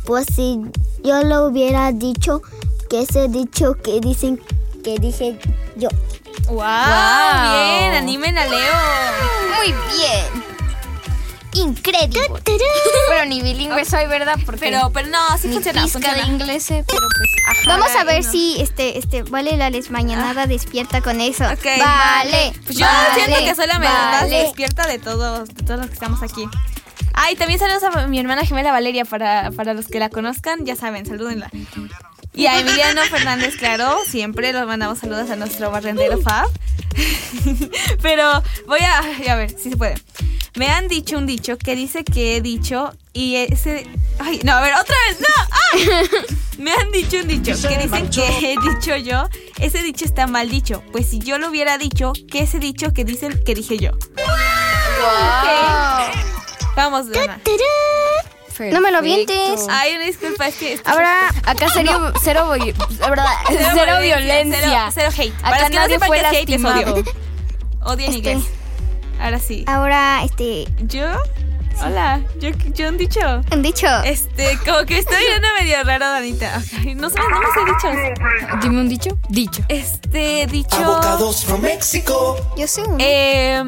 Pues 0.06 0.26
si 0.34 0.62
yo 1.04 1.24
lo 1.24 1.48
hubiera 1.48 1.92
dicho, 1.92 2.42
que 2.90 3.02
ese 3.02 3.28
dicho 3.28 3.76
que 3.76 4.00
dicen 4.00 4.42
que 4.82 4.98
dije 4.98 5.38
yo. 5.76 5.90
Wow, 6.48 6.56
Wow. 6.56 6.64
bien, 7.52 7.96
animen 7.96 8.38
a 8.38 8.46
Leo. 8.46 8.74
Muy 9.58 9.74
bien. 9.74 10.57
Increíble. 11.62 12.20
Pero 13.10 13.26
ni 13.26 13.42
bilingüe 13.42 13.86
soy, 13.86 14.06
¿verdad? 14.08 14.36
Porque 14.46 14.60
Pero, 14.60 14.92
pero 14.94 15.08
no, 15.10 15.38
sí 15.38 15.50
funciona, 15.50 15.84
pizca 15.84 16.00
de 16.00 16.06
funciona. 16.06 16.28
inglés, 16.28 16.72
eh, 16.72 16.84
pero 16.88 17.08
pues, 17.18 17.30
ajá. 17.48 17.78
Vamos 17.78 17.96
a 17.96 18.04
ver 18.04 18.24
no. 18.24 18.32
si 18.32 18.62
este, 18.62 18.98
este, 18.98 19.24
vale 19.24 19.58
la 19.58 19.72
desmañanada 19.72 20.46
despierta 20.48 21.02
con 21.02 21.22
eso. 21.22 21.46
Ok. 21.46 21.66
Vale. 21.80 22.54
Pues 22.66 22.78
yo 22.78 22.86
vale, 22.86 23.14
siento 23.16 23.46
que 23.46 23.56
soy 23.56 23.68
la 23.68 23.80
vale. 23.80 24.38
despierta 24.44 24.88
de 24.88 25.00
todos, 25.00 25.50
de 25.50 25.64
todos 25.64 25.80
los 25.80 25.88
que 25.88 25.94
estamos 25.94 26.22
aquí. 26.24 26.48
Ay, 27.14 27.36
también 27.36 27.60
saludos 27.60 27.84
a 27.84 28.08
mi 28.08 28.20
hermana 28.20 28.46
gemela 28.46 28.72
Valeria 28.72 29.04
para, 29.04 29.50
para 29.52 29.74
los 29.74 29.88
que 29.88 30.00
la 30.00 30.10
conozcan, 30.10 30.66
ya 30.66 30.76
saben, 30.76 31.06
salúdenla. 31.06 31.50
Y 32.36 32.46
a 32.46 32.60
Emiliano 32.60 33.02
Fernández, 33.06 33.56
claro, 33.58 33.98
siempre 34.06 34.54
los 34.54 34.68
mandamos 34.68 35.00
saludos 35.00 35.30
a 35.32 35.36
nuestro 35.36 35.72
barrendero 35.72 36.22
Fab. 36.22 36.48
Pero 38.04 38.44
voy 38.68 38.80
a, 38.82 39.32
a 39.32 39.36
ver 39.36 39.50
si 39.58 39.72
se 39.72 39.78
puede. 39.78 39.96
Me 40.58 40.68
han 40.70 40.88
dicho 40.88 41.18
un 41.18 41.26
dicho 41.28 41.58
que 41.58 41.76
dice 41.76 42.04
que 42.04 42.38
he 42.38 42.42
dicho 42.42 42.92
y 43.14 43.36
ese... 43.36 43.88
Ay, 44.20 44.40
no, 44.44 44.54
a 44.54 44.62
ver, 44.62 44.74
otra 44.74 44.96
vez, 45.08 45.20
no. 45.20 45.28
¡Ah! 45.52 45.58
Me 46.58 46.72
han 46.74 46.92
dicho 46.92 47.18
un 47.18 47.28
dicho 47.28 47.54
que 47.68 47.78
dicen 47.78 48.10
que 48.10 48.54
he 48.54 48.56
dicho 48.60 48.96
yo. 48.98 49.30
Ese 49.60 49.84
dicho 49.84 50.06
está 50.06 50.26
mal 50.26 50.50
dicho. 50.50 50.82
Pues 50.92 51.08
si 51.08 51.20
yo 51.20 51.38
lo 51.38 51.50
hubiera 51.50 51.78
dicho, 51.78 52.14
que 52.32 52.40
ese 52.42 52.58
dicho 52.58 52.94
que 52.94 53.04
dicen 53.06 53.40
que 53.46 53.54
dije 53.54 53.78
yo. 53.78 53.92
Ok. 53.92 54.18
Vamos, 56.76 57.12
Dana. 57.12 57.40
No 58.72 58.82
me 58.82 58.92
lo 58.92 59.04
vientes. 59.04 59.68
Ay, 59.70 59.94
una 59.96 60.06
disculpa, 60.06 60.48
es 60.48 60.56
que... 60.56 60.82
Ahora, 60.86 61.30
acá 61.46 61.70
serio, 61.70 62.12
cero, 62.24 62.52
vi- 62.60 62.74
la 63.00 63.10
verdad, 63.12 63.26
cero, 63.76 63.94
violencia. 64.02 64.90
Cero, 64.92 64.94
cero 64.94 65.10
hate. 65.16 65.34
Acá 65.44 65.50
Para 65.52 65.70
que 65.70 65.76
no 65.76 65.82
fue 66.06 66.20
qué 66.20 66.26
es 66.26 66.34
hate, 66.34 66.50
es 66.56 66.62
lastimado. 66.62 66.94
odio. 66.96 67.04
Odio 67.84 68.08
en 68.08 68.14
Este. 68.16 68.30
inglés. 68.32 68.48
Ahora 69.20 69.40
sí. 69.40 69.64
Ahora, 69.68 70.24
este, 70.24 70.66
¿Yo? 70.88 71.06
Hola, 71.84 72.22
yo, 72.40 72.50
yo 72.74 72.88
han 72.88 72.98
dicho. 72.98 73.20
un 73.52 73.62
dicho. 73.62 73.86
Este, 74.04 74.58
como 74.66 74.84
que 74.86 74.98
estoy 74.98 75.18
viendo 75.28 75.48
medio 75.60 75.84
raro, 75.84 76.08
Danita. 76.10 76.60
No 76.96 77.10
sé, 77.10 77.20
no 77.20 77.40
me 77.40 77.46
sé 77.54 77.66
dichos. 77.66 78.62
Dime 78.64 78.82
un 78.82 78.90
dicho. 78.90 79.18
Dicho. 79.30 79.62
Este, 79.70 80.48
dicho. 80.48 80.76
Avocados 80.78 81.46
from 81.46 81.62
Mexico. 81.62 82.36
Yo 82.58 82.68
sé 82.68 82.82
uno. 82.82 82.98
Eh, 83.00 83.64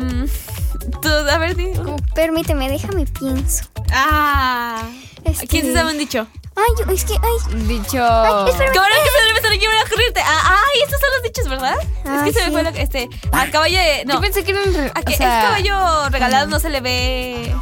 tú, 1.04 1.10
a 1.10 1.38
ver, 1.38 1.56
di. 1.56 1.68
Permíteme, 2.16 2.68
déjame 2.70 3.06
pienso. 3.06 3.66
Ah. 3.92 4.82
Este- 5.24 5.46
¿Quién 5.48 5.66
se 5.68 5.74
sabe 5.74 5.92
un 5.92 5.98
dicho? 6.00 6.28
Ay, 6.60 6.94
es 6.96 7.06
que, 7.06 7.14
ay, 7.14 7.56
Dicho. 7.68 7.92
Qué 7.92 8.00
bueno 8.00 8.46
que 8.46 8.52
se 8.52 9.24
me 9.24 9.30
empezaron 9.30 9.54
a 9.58 9.62
llevar 9.62 9.78
a 9.78 9.84
ocurrirte. 9.84 10.20
Ah, 10.22 10.56
ay, 10.66 10.82
estos 10.84 11.00
son 11.00 11.10
los 11.14 11.24
dichos, 11.24 11.50
¿verdad? 11.50 11.76
es 11.80 11.88
Ah, 12.06 12.22
que 12.26 12.34
se 12.34 12.40
me 12.40 12.46
sí. 12.48 12.52
fue 12.52 12.64
lo 12.64 12.74
que. 12.74 12.82
Este. 12.82 13.10
Al 13.32 13.52
caballo 13.52 13.78
de. 13.78 14.06
No. 14.06 14.16
Yo 14.16 14.22
pensé 14.22 14.44
que 14.44 14.52
era 14.52 14.62
un. 14.64 14.92
A 14.94 15.02
que 15.02 15.14
o 15.14 15.18
sea, 15.18 15.40
ese 15.40 15.48
caballo 15.66 16.10
regalado 16.10 16.48
no 16.48 16.60
se 16.60 16.70
le 16.70 16.82
ve. 16.82 17.56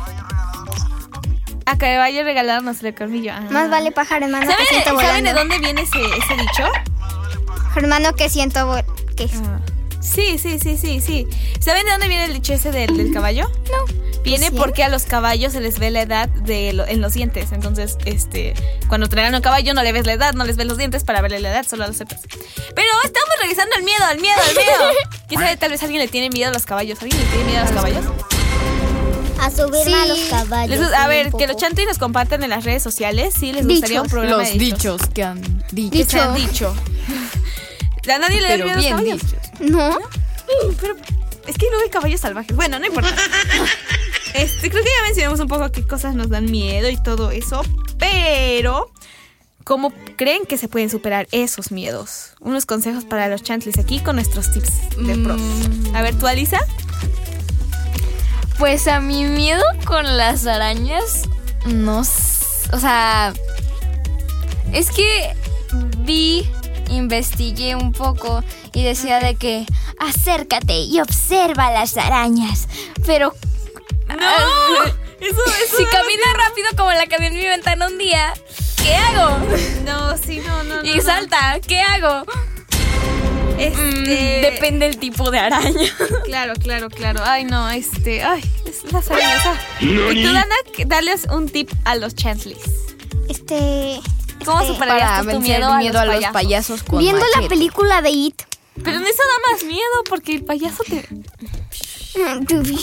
A 1.66 1.78
caballo 1.78 2.24
regalado 2.24 2.62
no 2.62 2.74
se 2.74 2.84
le 2.84 2.92
ve 2.92 2.98
colmillo. 2.98 3.34
Ah. 3.36 3.42
más 3.52 3.70
vale 3.70 3.92
pájaro 3.92 4.26
hermano 4.26 4.46
que 4.48 4.52
¿Saben, 4.54 4.68
siento 4.68 5.00
¿saben 5.02 5.24
de 5.26 5.34
dónde 5.34 5.60
viene 5.60 5.82
ese, 5.82 6.00
ese 6.00 6.34
dicho? 6.36 6.64
Hermano 7.76 8.14
que 8.16 8.30
siento 8.30 8.66
vol 8.66 8.84
¿Qué 9.18 9.26
es? 9.26 9.34
Ah. 9.36 9.60
Sí, 10.14 10.38
sí, 10.38 10.58
sí, 10.60 10.78
sí, 10.78 11.02
sí. 11.02 11.28
¿Saben 11.60 11.86
de 11.86 11.92
dónde 11.92 12.08
viene 12.08 12.26
el 12.26 12.34
dicho 12.34 12.54
ese 12.54 12.72
del, 12.72 12.96
del 12.98 13.12
caballo? 13.14 13.50
No. 13.72 14.22
Viene 14.24 14.50
¿Sí? 14.50 14.56
porque 14.58 14.84
a 14.84 14.90
los 14.90 15.04
caballos 15.04 15.54
se 15.54 15.62
les 15.62 15.80
ve 15.80 15.90
la 15.92 16.02
edad 16.02 16.28
de 16.30 16.74
lo- 16.74 16.86
en 16.88 17.02
los 17.02 17.14
dientes. 17.14 17.52
Entonces, 17.52 17.98
este, 18.06 18.54
cuando 18.90 19.08
traen 19.08 19.34
un 19.36 19.42
caballo 19.42 19.74
no 19.74 19.84
le 19.84 19.92
ves 19.94 20.06
la 20.06 20.14
edad, 20.14 20.34
no 20.34 20.44
les 20.44 20.58
ves 20.58 20.66
los 20.68 20.78
dientes 20.78 21.04
para 21.04 21.22
verle 21.22 21.40
la 21.40 21.50
edad, 21.52 21.66
solo 21.68 21.84
a 21.84 21.88
los 21.88 21.98
cepas. 21.98 22.20
Pero 22.76 22.88
estamos 23.06 23.30
regresando 23.42 23.76
al 23.76 23.84
miedo, 23.84 24.04
al 24.06 24.20
miedo, 24.20 24.38
al 24.50 24.56
miedo. 24.56 24.92
¿Quién 25.28 25.42
sabe? 25.42 25.58
Tal 25.58 25.72
vez 25.72 25.82
alguien 25.84 26.02
le 26.02 26.08
tiene 26.08 26.30
miedo 26.30 26.50
a 26.50 26.54
los 26.54 26.66
caballos. 26.66 27.00
¿Alguien 27.02 27.22
le 27.22 27.28
tiene 27.28 27.44
miedo 27.46 27.60
a 27.62 27.64
los 27.66 27.72
caballos? 27.74 28.06
A 29.40 29.52
subirme 29.52 29.94
a 29.94 30.04
Sí. 30.04 30.10
los 30.10 30.20
caballos. 30.30 30.80
Les- 30.80 30.94
a 30.94 31.08
ver, 31.08 31.32
que 31.32 31.48
los 31.48 31.58
chantis 31.58 31.86
nos 31.86 31.98
compartan 31.98 32.44
en 32.44 32.50
las 32.50 32.64
redes 32.66 32.82
sociales. 32.84 33.34
Sí, 33.40 33.54
les 33.54 33.68
gustaría 33.68 34.02
un 34.02 34.10
programa 34.10 34.38
Los 34.44 34.48
de 34.54 34.58
dichos. 34.58 34.98
dichos 35.00 35.10
que 35.14 35.24
han 35.24 35.42
dicho. 35.72 35.92
Que 35.98 36.06
se 36.06 36.20
han 36.20 36.34
dicho. 36.36 36.76
¿A 38.14 38.18
nadie 38.20 38.42
le 38.42 38.48
da 38.50 38.56
miedo 38.58 38.72
a 38.72 38.76
los 38.78 38.86
caballos? 38.86 39.22
dichos. 39.22 39.47
No. 39.60 39.98
Pero 40.80 40.96
es 41.48 41.58
que 41.58 41.68
luego 41.68 41.84
hay 41.84 41.90
caballos 41.90 42.22
salvajes. 42.22 42.56
Bueno, 42.56 42.80
no 42.80 42.86
importa. 42.86 43.14
Este, 44.34 44.70
creo 44.70 44.84
que 44.84 44.90
ya 44.90 45.04
mencionamos 45.04 45.40
un 45.40 45.48
poco 45.48 45.72
qué 45.72 45.88
cosas 45.88 46.14
nos 46.14 46.30
dan 46.30 46.46
miedo 46.52 46.90
y 46.90 46.98
todo 47.02 47.32
eso. 47.32 47.64
Pero, 47.98 48.92
¿cómo 49.64 49.92
creen 50.16 50.46
que 50.46 50.60
se 50.60 50.68
pueden 50.68 50.92
superar 50.92 51.28
esos 51.32 51.72
miedos? 51.72 52.34
Unos 52.40 52.68
consejos 52.68 53.04
para 53.04 53.30
los 53.30 53.42
chantlis 53.42 53.80
aquí 53.80 54.00
con 54.00 54.18
nuestros 54.18 54.52
tips 54.52 54.98
de 54.98 55.16
pros. 55.24 55.42
A 55.96 56.04
ver, 56.04 56.14
¿tú, 56.20 56.28
Alisa? 56.28 56.60
Pues 58.60 58.88
a 58.88 59.00
mi 59.00 59.24
miedo 59.24 59.64
con 59.86 60.18
las 60.18 60.46
arañas, 60.46 61.24
no 61.66 62.02
O 62.02 62.80
sea, 62.80 63.34
es 64.72 64.92
que 64.92 65.34
vi, 66.00 66.48
investigué 66.90 67.76
un 67.76 67.92
poco 67.92 68.44
y 68.74 68.84
decía 68.84 69.20
de 69.20 69.36
que 69.36 69.66
acércate 70.00 70.80
y 70.80 71.00
observa 71.02 71.72
las 71.72 71.98
arañas. 71.98 72.68
Pero 73.06 73.34
¡No! 74.08 74.84
Eso, 75.20 75.42
eso 75.66 75.78
si 75.78 75.86
camina 75.86 76.24
rápido 76.38 76.68
como 76.78 76.92
la 76.92 77.08
que 77.08 77.18
vi 77.20 77.26
en 77.26 77.34
mi 77.34 77.46
ventana 77.46 77.88
un 77.88 77.98
día, 77.98 78.34
¿qué 78.84 78.96
hago? 78.96 79.38
No, 79.84 80.16
sí, 80.18 80.40
no, 80.46 80.64
no. 80.64 80.84
Y 80.84 80.90
no, 80.92 80.96
no. 80.98 81.02
salta, 81.02 81.60
¿qué 81.68 81.82
hago? 81.82 82.24
Este. 83.58 83.82
Mm, 83.82 84.42
depende 84.54 84.86
del 84.88 84.98
tipo 85.00 85.32
de 85.32 85.40
araña. 85.40 85.74
Claro, 86.26 86.54
claro, 86.62 86.90
claro. 86.90 87.22
Ay, 87.26 87.46
no, 87.46 87.70
este. 87.70 88.22
Ay, 88.24 88.44
es 88.66 88.92
las 88.92 89.10
arañas. 89.10 89.42
ah. 89.46 89.56
Y 89.80 90.24
tú, 90.24 90.32
Dana, 90.34 90.56
darles 90.86 91.26
un 91.32 91.50
tip 91.50 91.72
a 91.86 91.96
los 91.96 92.14
Chantleys. 92.16 92.60
Este. 93.30 94.00
¿Cómo 94.46 94.66
superarías 94.66 95.10
Para 95.10 95.24
tú 95.24 95.32
tu 95.32 95.40
miedo, 95.42 95.76
miedo, 95.76 96.00
a 96.00 96.02
a 96.02 96.06
los 96.06 96.26
payasos? 96.28 96.84
con 96.84 97.00
Viendo 97.00 97.26
la 97.40 97.48
película 97.48 98.02
de 98.02 98.10
It. 98.10 98.42
Pero 98.84 98.98
eso 99.00 99.04
da 99.04 99.52
más 99.52 99.64
miedo 99.64 100.04
porque 100.10 100.36
el 100.36 100.46
payaso 100.46 100.84
te. 100.84 101.08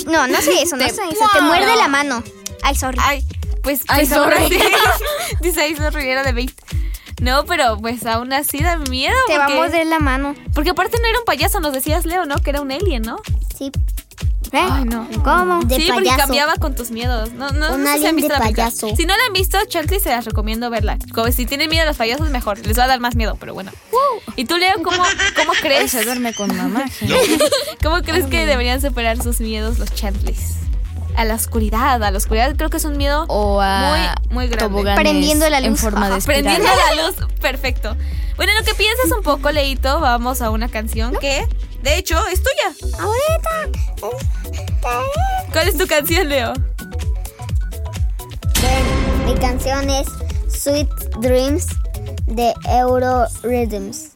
No, 0.06 0.26
no 0.26 0.40
sé 0.40 0.62
eso, 0.62 0.76
no 0.76 0.84
sé 0.88 1.02
eso. 1.11 1.25
Te 1.32 1.40
muerde 1.40 1.76
la 1.76 1.88
mano. 1.88 2.23
Ay, 2.62 2.75
sorry. 2.75 2.99
Ay, 3.00 3.25
pues, 3.62 3.82
Ay, 3.88 4.06
pues 4.06 4.08
sorry. 4.08 4.58
Dice 5.40 5.61
ahí 5.62 5.75
Riviera 5.75 6.23
de 6.23 6.32
Bait. 6.32 6.52
No, 7.20 7.44
pero 7.46 7.78
pues 7.78 8.04
aún 8.06 8.32
así 8.32 8.58
da 8.62 8.76
miedo. 8.76 9.14
Te 9.26 9.38
va 9.38 9.44
a 9.44 9.46
porque- 9.46 9.61
morder 9.61 9.87
la 9.87 9.99
mano. 10.00 10.34
Porque 10.54 10.70
aparte 10.70 10.99
no 11.00 11.06
era 11.06 11.18
un 11.18 11.25
payaso, 11.25 11.61
nos 11.61 11.73
decías, 11.73 12.04
Leo, 12.06 12.26
¿no? 12.26 12.37
Que 12.37 12.50
era 12.50 12.61
un 12.61 12.70
alien, 12.73 13.02
¿no? 13.02 13.16
Sí, 13.56 13.70
¿Eh? 14.54 14.68
Ay, 14.70 14.84
no. 14.84 15.06
¿Cómo? 15.23 15.61
de 15.64 15.76
sí, 15.76 15.88
porque 15.92 16.11
cambiaba 16.16 16.54
con 16.56 16.75
tus 16.75 16.90
miedos. 16.90 17.32
No, 17.32 17.49
no, 17.50 17.75
Un 17.75 17.82
no 17.84 17.92
sé 17.92 17.99
si 17.99 18.06
han 18.06 18.16
visto 18.16 18.32
de 18.32 18.38
la 18.38 18.44
payaso. 18.44 18.88
Si 18.96 19.04
no 19.04 19.16
la 19.16 19.23
han 19.26 19.32
visto, 19.32 19.58
Chelsea 19.66 19.99
se 20.00 20.11
las 20.11 20.25
recomiendo 20.25 20.70
verla. 20.70 20.96
Como 21.14 21.30
si 21.32 21.44
tienen 21.46 21.68
miedo 21.70 21.82
a 21.82 21.87
los 21.87 21.96
payasos, 21.96 22.30
mejor. 22.30 22.58
Les 22.66 22.78
va 22.78 22.84
a 22.84 22.87
dar 22.87 23.00
más 23.00 23.16
miedo, 23.16 23.37
pero 23.40 23.52
bueno. 23.54 23.73
¿Y 24.37 24.44
tú, 24.44 24.56
Leo, 24.56 24.75
cómo, 24.82 25.02
cómo 25.37 25.52
crees? 25.61 25.90
se 25.90 26.04
duerme 26.04 26.32
con 26.34 26.56
mamá. 26.56 26.84
¿Cómo 27.82 28.00
crees 28.02 28.26
que 28.26 28.46
deberían 28.46 28.80
superar 28.80 29.23
sus 29.23 29.40
miedos 29.40 29.78
los 29.78 29.92
Chantleys? 29.94 30.54
A 31.16 31.25
la 31.25 31.34
oscuridad, 31.34 32.02
a 32.02 32.11
la 32.11 32.18
oscuridad 32.18 32.56
creo 32.56 32.70
que 32.70 32.76
es 32.78 32.84
un 32.84 32.96
miedo 32.96 33.25
O 33.28 33.61
a 33.61 34.16
muy, 34.28 34.34
muy 34.34 34.46
grande. 34.49 34.66
toboganes 34.68 35.00
Prendiendo 35.00 35.49
la 35.49 35.58
en 35.58 35.70
luz. 35.70 35.80
forma 35.80 36.00
de 36.00 36.06
Ajá, 36.06 36.16
espiral. 36.18 36.42
prendiendo 36.42 36.68
la 36.96 37.02
luz, 37.06 37.16
perfecto. 37.40 37.96
Bueno, 38.37 38.50
en 38.52 38.58
lo 38.58 38.64
que 38.64 38.75
piensas 38.75 39.12
un 39.16 39.23
poco, 39.23 39.52
Leito, 39.52 40.00
vamos 40.00 40.42
a 40.42 40.50
una 40.50 40.68
canción 40.68 41.14
que, 41.20 41.46
de 41.84 41.98
hecho, 41.98 42.18
es 42.28 42.42
tuya. 42.42 42.74
¿Cuál 45.52 45.68
es 45.68 45.76
tu 45.76 45.86
canción, 45.86 46.28
Leo? 46.28 46.54
Mi 49.26 49.34
canción 49.34 49.90
es 49.90 50.08
Sweet 50.48 50.88
Dreams 51.20 51.66
de 52.26 52.54
Euro 52.68 53.26
Rhythms. 53.42 54.13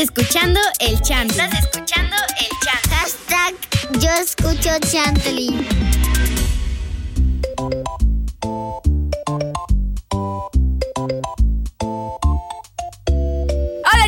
Escuchando 0.00 0.58
el 0.78 0.98
chant. 1.02 1.30
Estás 1.30 1.52
escuchando 1.52 2.16
el 2.38 2.48
chant. 2.64 2.86
Hashtag 2.90 4.00
yo 4.00 4.10
escucho 4.10 4.70
Chantley. 4.90 5.99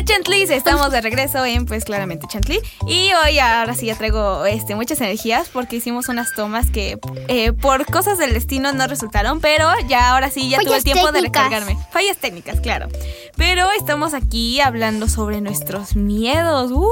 Hola 0.05 0.15
Chantlis, 0.15 0.49
estamos 0.49 0.91
de 0.91 0.99
regreso 0.99 1.45
en 1.45 1.65
pues 1.65 1.85
claramente 1.85 2.27
Chantley 2.27 2.59
y 2.85 3.11
hoy 3.23 3.39
ahora 3.39 3.73
sí 3.73 3.85
ya 3.85 3.95
traigo 3.95 4.45
este 4.45 4.75
muchas 4.75 4.99
energías 4.99 5.47
porque 5.47 5.77
hicimos 5.77 6.09
unas 6.09 6.33
tomas 6.33 6.69
que 6.69 6.99
eh, 7.29 7.53
por 7.53 7.85
cosas 7.85 8.17
del 8.17 8.33
destino 8.33 8.73
no 8.73 8.85
resultaron, 8.87 9.39
pero 9.39 9.69
ya 9.87 10.11
ahora 10.11 10.29
sí 10.29 10.49
ya 10.49 10.59
tuve 10.59 10.75
el 10.75 10.83
tiempo 10.83 11.09
de 11.13 11.21
recargarme. 11.21 11.77
Fallas 11.93 12.17
técnicas, 12.17 12.59
claro. 12.59 12.89
Pero 13.37 13.71
estamos 13.79 14.13
aquí 14.13 14.59
hablando 14.59 15.07
sobre 15.07 15.39
nuestros 15.39 15.95
miedos. 15.95 16.71
¡Uh! 16.71 16.89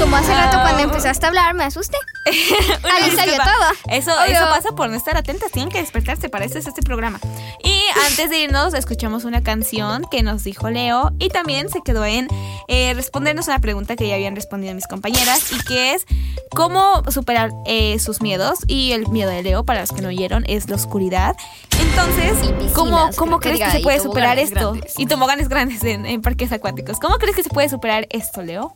Como 0.00 0.16
hace 0.16 0.32
rato 0.34 0.56
Ah. 0.58 0.62
cuando 0.62 0.82
empezaste 0.84 1.26
a 1.26 1.28
hablar, 1.28 1.52
me 1.54 1.64
asusté. 1.64 1.98
Ahí 2.24 3.10
salió 3.14 3.36
todo. 3.36 3.94
Eso, 3.94 4.10
Obvio. 4.12 4.36
eso 4.36 4.44
pasa 4.46 4.70
por 4.72 4.88
no 4.88 4.96
estar 4.96 5.16
atentas, 5.18 5.52
tienen 5.52 5.70
que 5.70 5.78
despertarse, 5.80 6.30
para 6.30 6.46
eso 6.46 6.58
es 6.58 6.66
este 6.66 6.80
programa. 6.82 7.20
Y 7.62 7.78
antes 8.06 8.30
de 8.30 8.38
irnos, 8.38 8.72
escuchamos 8.74 9.24
una 9.24 9.42
canción 9.42 10.04
que 10.10 10.22
nos 10.22 10.44
dijo 10.44 10.70
Leo 10.70 11.12
y 11.18 11.28
también 11.28 11.68
se 11.68 11.80
quedó 11.82 12.04
en 12.06 12.26
eh, 12.68 12.92
respondernos 12.94 13.48
una 13.48 13.58
pregunta 13.60 13.96
que 13.96 14.08
ya 14.08 14.14
habían 14.14 14.34
respondido 14.34 14.74
mis 14.74 14.86
compañeras 14.86 15.52
y 15.52 15.64
que 15.64 15.94
es 15.94 16.06
cómo 16.54 17.02
superar 17.10 17.50
eh, 17.66 17.98
sus 17.98 18.20
miedos. 18.20 18.60
Y 18.66 18.92
el 18.92 19.08
miedo 19.08 19.30
de 19.30 19.42
Leo, 19.42 19.64
para 19.64 19.80
los 19.80 19.92
que 19.92 20.02
no 20.02 20.08
oyeron, 20.08 20.44
es 20.48 20.68
la 20.68 20.76
oscuridad. 20.76 21.36
Entonces, 21.80 22.38
piscinas, 22.52 22.72
¿cómo, 22.74 23.10
cómo 23.16 23.40
que 23.40 23.50
crees 23.50 23.64
que 23.64 23.78
se 23.78 23.82
puede 23.82 24.00
superar 24.00 24.38
esto? 24.38 24.72
grandes. 24.72 24.98
Y 24.98 25.06
toboganes 25.06 25.48
grandes 25.48 25.82
en, 25.84 26.06
en 26.06 26.22
parques 26.22 26.52
acuáticos. 26.52 26.98
¿Cómo 26.98 27.18
crees 27.18 27.36
que 27.36 27.42
se 27.42 27.50
puede 27.50 27.68
superar 27.68 28.06
esto, 28.10 28.42
Leo? 28.42 28.74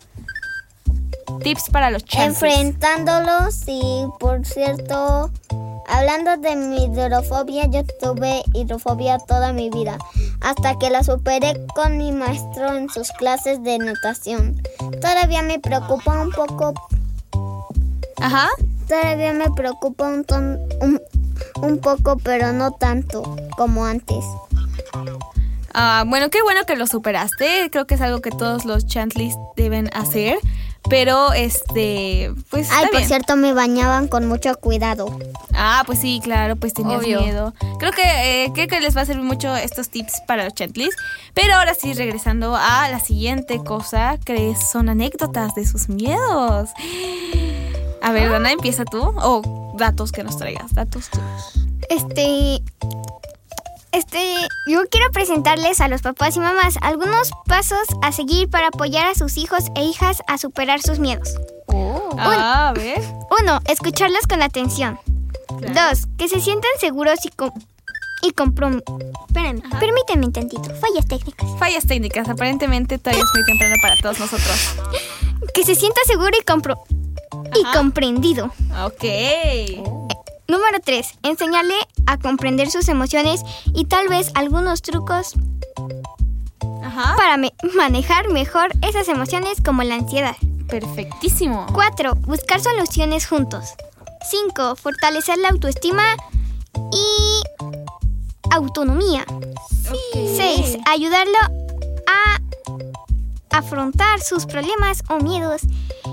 Tips 1.42 1.70
para 1.70 1.90
los 1.90 2.04
chances. 2.04 2.42
Enfrentándolos 2.42 3.62
y 3.66 4.06
por 4.20 4.44
cierto, 4.46 5.30
hablando 5.88 6.36
de 6.36 6.56
mi 6.56 6.84
hidrofobia, 6.84 7.66
yo 7.66 7.82
tuve 8.00 8.42
hidrofobia 8.54 9.18
toda 9.18 9.52
mi 9.52 9.68
vida, 9.70 9.98
hasta 10.40 10.78
que 10.78 10.90
la 10.90 11.02
superé 11.02 11.60
con 11.74 11.98
mi 11.98 12.12
maestro 12.12 12.74
en 12.76 12.88
sus 12.90 13.10
clases 13.12 13.62
de 13.62 13.78
natación. 13.78 14.62
Todavía 15.00 15.42
me 15.42 15.58
preocupa 15.58 16.20
un 16.20 16.30
poco, 16.30 16.74
Ajá. 18.20 18.48
todavía 18.88 19.32
me 19.32 19.50
preocupa 19.50 20.06
un, 20.08 20.24
ton- 20.24 20.60
un, 20.80 21.00
un 21.62 21.78
poco, 21.78 22.16
pero 22.18 22.52
no 22.52 22.70
tanto 22.72 23.22
como 23.56 23.84
antes. 23.84 24.24
Ah, 25.74 26.04
bueno, 26.06 26.28
qué 26.28 26.42
bueno 26.42 26.60
que 26.66 26.76
lo 26.76 26.86
superaste. 26.86 27.70
Creo 27.70 27.86
que 27.86 27.94
es 27.94 28.00
algo 28.02 28.20
que 28.20 28.30
todos 28.30 28.66
los 28.66 28.86
chantlis 28.86 29.34
deben 29.56 29.88
hacer. 29.94 30.38
Pero, 30.90 31.32
este, 31.32 32.32
pues 32.50 32.68
Ay, 32.70 32.76
está 32.76 32.88
por 32.88 32.96
bien. 32.98 33.08
cierto, 33.08 33.36
me 33.36 33.52
bañaban 33.52 34.08
con 34.08 34.26
mucho 34.26 34.54
cuidado. 34.56 35.16
Ah, 35.54 35.84
pues 35.86 36.00
sí, 36.00 36.20
claro, 36.22 36.56
pues 36.56 36.74
tenías 36.74 37.00
Obvio. 37.00 37.20
miedo. 37.20 37.54
Creo 37.78 37.92
que, 37.92 38.02
eh, 38.44 38.50
creo 38.52 38.66
que 38.68 38.80
les 38.80 38.96
va 38.96 39.02
a 39.02 39.06
servir 39.06 39.22
mucho 39.24 39.54
estos 39.56 39.88
tips 39.90 40.20
para 40.26 40.44
los 40.44 40.54
chantlis. 40.54 40.94
Pero 41.34 41.54
ahora 41.54 41.74
sí, 41.74 41.94
regresando 41.94 42.56
a 42.56 42.88
la 42.90 42.98
siguiente 43.00 43.58
cosa, 43.62 44.18
que 44.24 44.54
son 44.56 44.88
anécdotas 44.88 45.54
de 45.54 45.66
sus 45.66 45.88
miedos. 45.88 46.70
A 48.02 48.10
ver, 48.10 48.30
Dana, 48.30 48.50
empieza 48.52 48.84
tú. 48.84 49.00
O 49.22 49.74
datos 49.78 50.10
que 50.12 50.24
nos 50.24 50.36
traigas, 50.36 50.74
datos 50.74 51.08
tuyos. 51.10 51.66
Este. 51.88 52.60
Este. 53.92 54.48
Yo 54.66 54.80
quiero 54.90 55.10
presentarles 55.12 55.80
a 55.80 55.88
los 55.88 56.02
papás 56.02 56.36
y 56.36 56.40
mamás 56.40 56.76
algunos 56.80 57.30
pasos 57.46 57.86
a 58.02 58.12
seguir 58.12 58.48
para 58.48 58.68
apoyar 58.68 59.06
a 59.06 59.14
sus 59.14 59.36
hijos 59.36 59.64
e 59.76 59.84
hijas 59.84 60.22
a 60.26 60.38
superar 60.38 60.80
sus 60.80 60.98
miedos. 60.98 61.34
Ah, 62.18 62.68
a 62.68 62.72
ver. 62.72 63.02
Uno, 63.40 63.60
escucharlos 63.66 64.26
con 64.26 64.42
atención. 64.42 64.98
Dos, 65.48 66.06
que 66.18 66.28
se 66.28 66.40
sientan 66.40 66.70
seguros 66.78 67.24
y 67.24 67.30
com 67.30 67.50
y 68.22 68.30
comprom... 68.32 68.80
Espérenme, 69.26 69.62
permítanme 69.80 70.26
un 70.26 70.32
tantito. 70.32 70.62
Fallas 70.76 71.06
técnicas. 71.08 71.48
Fallas 71.58 71.86
técnicas, 71.86 72.28
aparentemente 72.28 72.98
todavía 72.98 73.24
es 73.24 73.30
muy 73.34 73.44
temprano 73.44 73.74
para 73.82 73.96
todos 73.96 74.20
nosotros. 74.20 74.76
Que 75.52 75.64
se 75.64 75.74
sienta 75.74 76.00
seguro 76.06 76.30
y 76.40 76.44
compro... 76.44 76.84
y 77.54 77.64
Ajá. 77.64 77.78
comprendido. 77.78 78.52
Ok. 78.84 79.04
Número 80.52 80.80
3. 80.84 81.14
Enseñarle 81.22 81.74
a 82.06 82.18
comprender 82.18 82.70
sus 82.70 82.88
emociones 82.88 83.40
y 83.74 83.86
tal 83.86 84.08
vez 84.08 84.30
algunos 84.34 84.82
trucos 84.82 85.32
Ajá. 86.84 87.16
para 87.16 87.38
me- 87.38 87.54
manejar 87.74 88.28
mejor 88.28 88.70
esas 88.82 89.08
emociones 89.08 89.62
como 89.64 89.82
la 89.82 89.94
ansiedad. 89.94 90.36
Perfectísimo. 90.68 91.64
4. 91.72 92.16
Buscar 92.16 92.60
soluciones 92.60 93.26
juntos. 93.26 93.64
5. 94.30 94.76
Fortalecer 94.76 95.38
la 95.38 95.48
autoestima 95.48 96.02
y 96.92 97.42
autonomía. 98.50 99.24
6. 100.12 100.76
Ayudarlo 100.86 101.38
a 102.06 103.56
afrontar 103.56 104.20
sus 104.20 104.44
problemas 104.44 105.02
o 105.08 105.16
miedos, 105.16 105.62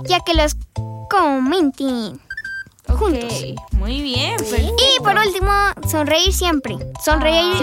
ya 0.05 0.21
que 0.21 0.33
los 0.33 0.55
comenten 1.09 2.21
juntos. 2.99 3.33
Muy 3.71 4.01
bien. 4.01 4.35
Y 4.77 4.99
por 5.01 5.15
último, 5.17 5.51
sonreír 5.89 6.33
siempre. 6.33 6.77
Sonreír, 7.03 7.55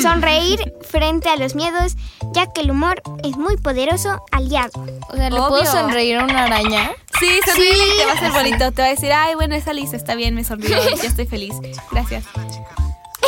sonreír 0.00 0.72
frente 0.88 1.28
a 1.28 1.36
los 1.36 1.54
miedos, 1.54 1.96
ya 2.32 2.46
que 2.52 2.62
el 2.62 2.70
humor 2.70 3.02
es 3.22 3.36
muy 3.36 3.56
poderoso 3.56 4.24
aliado. 4.30 4.70
O 5.10 5.16
sea, 5.16 5.30
¿le 5.30 5.38
Obvio. 5.38 5.48
puedo 5.48 5.66
sonreír 5.66 6.16
a 6.18 6.24
una 6.24 6.44
araña? 6.44 6.90
Sí, 7.18 7.28
sonríe 7.44 7.74
y 7.74 7.98
te 7.98 8.06
va 8.06 8.12
a 8.12 8.14
hacer 8.14 8.32
bonito. 8.32 8.72
Te 8.72 8.82
va 8.82 8.88
a 8.88 8.90
decir, 8.92 9.12
ay, 9.12 9.34
bueno, 9.34 9.54
esa 9.54 9.72
lista 9.74 9.96
está 9.96 10.14
bien, 10.14 10.34
me 10.34 10.44
sonrió, 10.44 10.76
ya 11.02 11.08
estoy 11.08 11.26
feliz. 11.26 11.54
Gracias. 11.90 12.24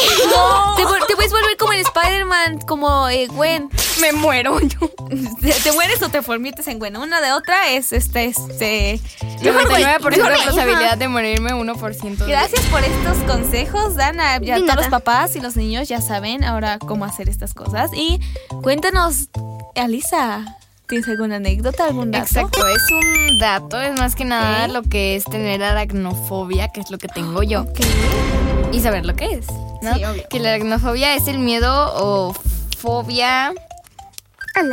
Te, 0.77 0.85
vu- 0.85 1.07
te 1.07 1.15
puedes 1.15 1.31
volver 1.33 1.57
como 1.59 1.73
el 1.73 1.81
Spider-Man, 1.81 2.61
como 2.67 3.09
eh, 3.09 3.27
Gwen. 3.29 3.69
Me 4.01 4.12
muero 4.12 4.59
yo. 4.61 4.91
¿Te, 5.41 5.53
te 5.53 5.73
mueres 5.73 6.03
o 6.03 6.09
te 6.09 6.23
formites 6.23 6.67
en 6.67 6.79
Gwen. 6.79 6.97
Una 6.97 7.21
de 7.21 7.33
otra 7.33 7.71
es 7.71 7.93
este, 7.93 8.25
este. 8.27 9.01
99% 9.41 10.01
de 10.01 10.51
posibilidad 10.51 10.97
de 10.97 11.09
morirme, 11.09 11.53
1% 11.53 12.17
de... 12.17 12.27
Gracias 12.27 12.61
por 12.67 12.83
estos 12.83 13.17
consejos, 13.27 13.95
Dana. 13.97 14.38
Ya 14.38 14.57
todos 14.59 14.77
los 14.77 14.87
papás 14.88 15.37
y 15.37 15.41
los 15.41 15.57
niños 15.57 15.88
ya 15.88 16.01
saben 16.01 16.43
ahora 16.45 16.79
cómo 16.79 17.05
hacer 17.05 17.29
estas 17.29 17.55
cosas. 17.55 17.91
Y 17.95 18.19
cuéntanos, 18.62 19.29
Alisa, 19.77 20.57
¿tienes 20.88 21.09
alguna 21.09 21.37
anécdota, 21.37 21.85
algún 21.85 22.11
dato? 22.11 22.25
Exacto, 22.25 22.67
es 22.67 22.83
un 22.91 23.38
dato, 23.38 23.81
es 23.81 23.99
más 23.99 24.15
que 24.15 24.25
nada 24.25 24.69
lo 24.69 24.83
que 24.83 25.17
es 25.17 25.25
tener 25.25 25.62
aracnofobia, 25.62 26.69
que 26.69 26.81
es 26.81 26.91
lo 26.91 26.99
que 26.99 27.09
tengo 27.09 27.43
yo. 27.43 27.67
Y 28.73 28.81
saber 28.81 29.05
lo 29.07 29.15
que 29.15 29.27
es, 29.35 29.47
¿no? 29.83 29.95
Sí, 29.95 30.05
obvio. 30.05 30.25
Que 30.29 30.41
la 30.41 30.51
aracnofobia 30.55 31.15
es 31.15 31.29
el 31.29 31.39
miedo 31.39 31.93
o 31.97 32.35
fobia 32.79 33.53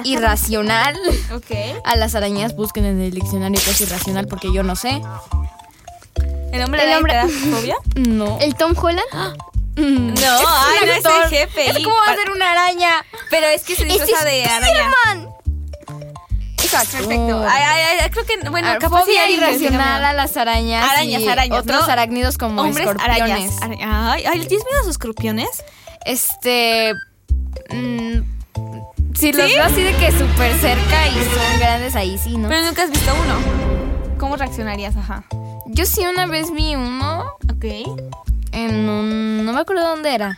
irracional 0.03 0.97
Ok. 1.33 1.51
a 1.85 1.95
las 1.95 2.15
arañas. 2.15 2.55
Busquen 2.55 2.85
en 2.85 3.01
el 3.01 3.11
diccionario 3.11 3.59
que 3.63 3.71
es 3.71 3.81
irracional 3.81 4.27
porque 4.27 4.51
yo 4.53 4.63
no 4.63 4.75
sé. 4.75 5.01
¿El 6.51 6.63
hombre 6.63 6.83
El 6.83 6.89
araña 6.93 6.97
hombre- 6.97 7.29
fobia? 7.51 7.75
No. 7.95 8.37
¿El 8.41 8.55
Tom 8.55 8.73
Holland? 8.77 9.07
Mm. 9.75 10.13
No, 10.13 10.37
ay, 10.47 10.79
no 10.85 10.91
es 10.91 11.05
el 11.05 11.29
jefe. 11.29 11.69
Es 11.69 11.75
como 11.83 11.95
va 11.95 12.11
a 12.11 12.15
ser 12.15 12.31
una 12.31 12.51
araña. 12.51 13.05
Pero 13.29 13.47
es 13.47 13.63
que 13.63 13.75
se 13.75 13.85
disfraza 13.85 14.25
de 14.25 14.43
araña. 14.43 14.91
Exacto. 16.71 16.97
Perfecto. 16.97 17.45
Ay, 17.47 17.63
ay, 17.65 17.97
ay, 18.03 18.09
creo 18.11 18.25
que, 18.25 18.49
bueno, 18.49 18.67
A 18.67 18.71
ver, 18.73 18.79
capaz 18.81 18.99
sí 19.05 19.11
fobia 19.11 19.29
irracional 19.29 20.05
a 20.05 20.13
las 20.13 20.37
arañas. 20.37 20.89
Arañas, 20.91 21.21
y 21.21 21.27
arañas, 21.27 21.59
Otros 21.61 21.87
¿no? 21.87 21.91
arácnidos 21.93 22.37
como 22.37 22.61
Hombres 22.61 22.87
escorpiones. 22.87 23.21
arañas. 23.61 23.81
Ara- 23.81 24.11
Ay, 24.13 24.23
ay, 24.25 24.39
¿tienes 24.45 24.65
miedo 24.65 24.79
a 24.79 24.83
sus 24.83 24.91
escorpiones? 24.91 25.49
Este. 26.05 26.93
mm, 27.71 28.19
si 29.15 29.31
los 29.33 29.47
veo 29.49 29.63
así 29.63 29.81
de 29.83 29.93
que 29.95 30.11
súper 30.11 30.53
cerca 30.59 31.07
y 31.07 31.13
son 31.15 31.59
grandes, 31.59 31.95
ahí 31.95 32.17
sí, 32.17 32.37
¿no? 32.37 32.47
Pero 32.49 32.61
nunca 32.63 32.83
has 32.83 32.91
visto 32.91 33.11
uno. 33.13 34.17
¿Cómo 34.17 34.35
reaccionarías? 34.37 34.95
Ajá. 34.95 35.23
Yo 35.67 35.85
sí 35.85 36.01
una 36.05 36.25
vez 36.25 36.51
vi 36.53 36.75
uno 36.75 37.23
Ok. 37.51 37.65
en 38.51 38.89
un. 38.89 39.45
No 39.45 39.53
me 39.53 39.59
acuerdo 39.61 39.87
dónde 39.87 40.13
era. 40.13 40.35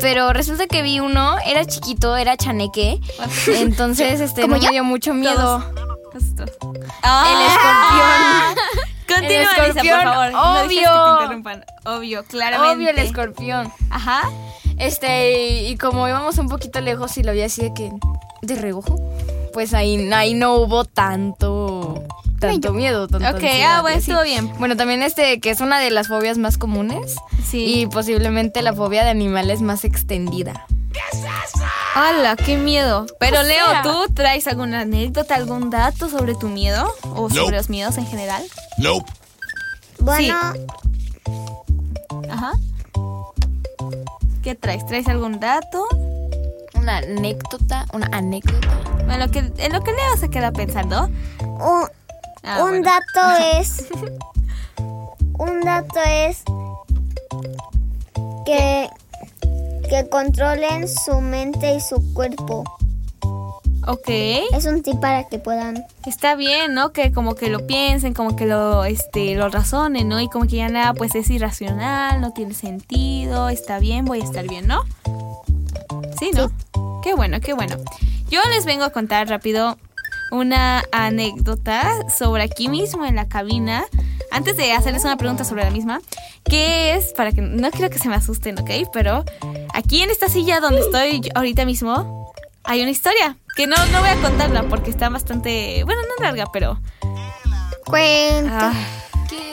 Pero 0.00 0.32
resulta 0.32 0.66
que 0.66 0.82
vi 0.82 1.00
uno, 1.00 1.36
era 1.46 1.64
chiquito, 1.64 2.16
era 2.16 2.36
chaneque. 2.36 3.00
Entonces, 3.46 4.20
este, 4.22 4.42
no 4.46 4.58
me 4.58 4.60
dio 4.60 4.84
mucho 4.84 5.14
miedo. 5.14 5.64
Justo. 6.12 6.44
El 6.44 6.82
Ah. 7.02 8.54
Continúa, 9.08 9.28
El 9.28 9.38
Lisa, 9.40 9.54
por 9.56 9.64
escorpión, 9.66 10.02
favor. 10.02 10.32
No 10.32 10.54
dejes 10.54 10.68
que 10.68 10.74
te 10.84 10.88
obvio. 10.88 11.20
interrumpan. 11.22 11.64
Obvio, 11.84 12.24
claramente. 12.24 12.74
Obvio, 12.76 12.90
el 12.90 12.98
escorpión. 12.98 13.72
Ajá. 13.90 14.22
Este, 14.78 15.62
y 15.68 15.76
como 15.76 16.08
íbamos 16.08 16.38
un 16.38 16.48
poquito 16.48 16.80
lejos 16.80 17.16
y 17.18 17.22
lo 17.22 17.32
vi 17.32 17.42
así 17.42 17.62
de 17.62 17.74
que. 17.74 17.90
de 18.42 18.54
reojo, 18.56 18.96
pues 19.52 19.74
ahí, 19.74 20.10
ahí 20.12 20.34
no 20.34 20.54
hubo 20.54 20.84
tanto. 20.84 22.02
Tanto 22.50 22.72
miedo, 22.72 23.08
tanto 23.08 23.28
Ok, 23.28 23.34
ansiedad 23.34 23.76
ah, 23.78 23.80
bueno, 23.82 23.98
así. 23.98 24.10
estuvo 24.10 24.24
bien. 24.24 24.52
Bueno, 24.58 24.76
también 24.76 25.02
este, 25.02 25.40
que 25.40 25.50
es 25.50 25.60
una 25.60 25.78
de 25.78 25.90
las 25.90 26.08
fobias 26.08 26.38
más 26.38 26.58
comunes 26.58 27.16
Sí. 27.48 27.64
y 27.64 27.86
posiblemente 27.86 28.62
la 28.62 28.72
fobia 28.74 29.04
de 29.04 29.10
animales 29.10 29.60
más 29.62 29.84
extendida. 29.84 30.66
¡Hala, 31.94 32.36
qué 32.36 32.56
miedo! 32.56 33.06
Pero 33.18 33.40
O 33.40 33.42
Leo, 33.42 33.64
sea- 33.66 33.82
¿tú 33.82 34.06
traes 34.14 34.46
alguna 34.46 34.80
anécdota, 34.80 35.34
algún 35.34 35.70
dato 35.70 36.08
sobre 36.08 36.34
tu 36.34 36.48
miedo? 36.48 36.92
¿O 37.14 37.28
sobre 37.30 37.56
los 37.56 37.68
miedos 37.68 37.96
en 37.98 38.06
general? 38.06 38.42
Nope. 38.78 39.10
Bueno, 39.98 40.34
Ajá. 42.30 42.52
¿Qué 44.42 44.54
traes? 44.54 44.84
¿Traes 44.86 45.06
algún 45.08 45.38
dato? 45.38 45.86
Una 46.74 46.98
anécdota, 46.98 47.86
una 47.92 48.06
anécdota. 48.12 48.68
En 49.08 49.20
lo 49.20 49.30
que, 49.30 49.38
en 49.56 49.72
lo 49.72 49.82
que 49.82 49.92
Leo 49.92 50.16
se 50.18 50.30
queda 50.30 50.50
pensando. 50.52 51.08
un, 51.40 51.86
Ah, 52.42 52.64
un 52.64 52.82
bueno. 52.82 52.86
dato 52.86 53.42
es. 53.58 53.86
Un 55.38 55.60
dato 55.60 56.00
es. 56.06 56.42
Que. 58.44 58.88
Que 59.88 60.08
controlen 60.08 60.88
su 60.88 61.20
mente 61.20 61.74
y 61.74 61.80
su 61.80 62.14
cuerpo. 62.14 62.64
Ok. 63.86 64.08
Es 64.08 64.64
un 64.66 64.82
tip 64.82 65.00
para 65.00 65.28
que 65.28 65.38
puedan. 65.38 65.84
Está 66.06 66.36
bien, 66.36 66.72
¿no? 66.72 66.92
Que 66.92 67.12
como 67.12 67.34
que 67.34 67.48
lo 67.48 67.66
piensen, 67.66 68.14
como 68.14 68.36
que 68.36 68.46
lo, 68.46 68.84
este, 68.84 69.34
lo 69.34 69.48
razonen, 69.48 70.08
¿no? 70.08 70.20
Y 70.20 70.28
como 70.28 70.46
que 70.46 70.56
ya 70.56 70.68
nada, 70.68 70.94
pues 70.94 71.14
es 71.14 71.28
irracional, 71.30 72.20
no 72.20 72.32
tiene 72.32 72.54
sentido, 72.54 73.48
está 73.48 73.80
bien, 73.80 74.04
voy 74.04 74.20
a 74.20 74.24
estar 74.24 74.46
bien, 74.46 74.68
¿no? 74.68 74.84
Sí, 76.18 76.30
¿no? 76.32 76.50
Qué 77.02 77.14
bueno, 77.14 77.40
qué 77.40 77.54
bueno. 77.54 77.76
Yo 78.30 78.40
les 78.50 78.64
vengo 78.64 78.84
a 78.84 78.90
contar 78.90 79.28
rápido 79.28 79.76
una 80.32 80.82
anécdota 80.92 82.08
sobre 82.10 82.42
aquí 82.42 82.68
mismo 82.68 83.04
en 83.04 83.14
la 83.16 83.28
cabina. 83.28 83.84
Antes 84.30 84.56
de 84.56 84.72
hacerles 84.72 85.04
una 85.04 85.18
pregunta 85.18 85.44
sobre 85.44 85.62
la 85.62 85.70
misma, 85.70 86.00
que 86.44 86.94
es, 86.94 87.12
para 87.12 87.32
que 87.32 87.42
no 87.42 87.70
quiero 87.70 87.90
que 87.90 87.98
se 87.98 88.08
me 88.08 88.14
asusten, 88.14 88.58
¿ok? 88.58 88.70
Pero 88.92 89.24
aquí 89.74 90.02
en 90.02 90.10
esta 90.10 90.28
silla 90.28 90.58
donde 90.60 90.80
estoy 90.80 91.20
ahorita 91.34 91.66
mismo, 91.66 92.32
hay 92.64 92.80
una 92.80 92.90
historia. 92.90 93.36
Que 93.54 93.66
no, 93.66 93.76
no 93.92 94.00
voy 94.00 94.08
a 94.08 94.16
contarla 94.16 94.62
porque 94.62 94.90
está 94.90 95.10
bastante, 95.10 95.84
bueno, 95.84 96.00
no 96.02 96.24
larga, 96.24 96.46
pero... 96.50 96.80
Cuenta. 97.84 98.72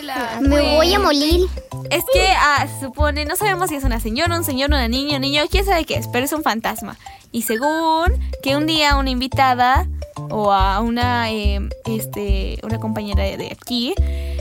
ah, 0.10 0.40
Me 0.42 0.76
voy 0.76 0.94
a 0.94 1.00
morir. 1.00 1.42
es 1.90 2.04
que 2.14 2.28
ah, 2.38 2.66
se 2.74 2.86
supone, 2.86 3.26
no 3.26 3.36
sabemos 3.36 3.68
si 3.70 3.76
es 3.76 3.84
una 3.84 4.00
señora, 4.00 4.38
un 4.38 4.46
señor, 4.46 4.70
una 4.70 4.88
niña, 4.88 5.16
un 5.16 5.22
niño, 5.24 5.44
quién 5.52 5.66
sabe 5.66 5.84
qué 5.84 5.96
es, 5.96 6.08
pero 6.08 6.24
es 6.24 6.32
un 6.32 6.44
fantasma. 6.44 6.98
Y 7.32 7.44
según 7.44 8.14
que 8.44 8.56
un 8.56 8.66
día 8.66 8.96
una 8.96 9.10
invitada 9.10 9.88
o 10.30 10.52
a 10.52 10.80
una, 10.82 11.32
eh, 11.32 11.60
este, 11.86 12.60
una 12.64 12.80
compañera 12.80 13.24
de, 13.24 13.50
aquí 13.52 13.94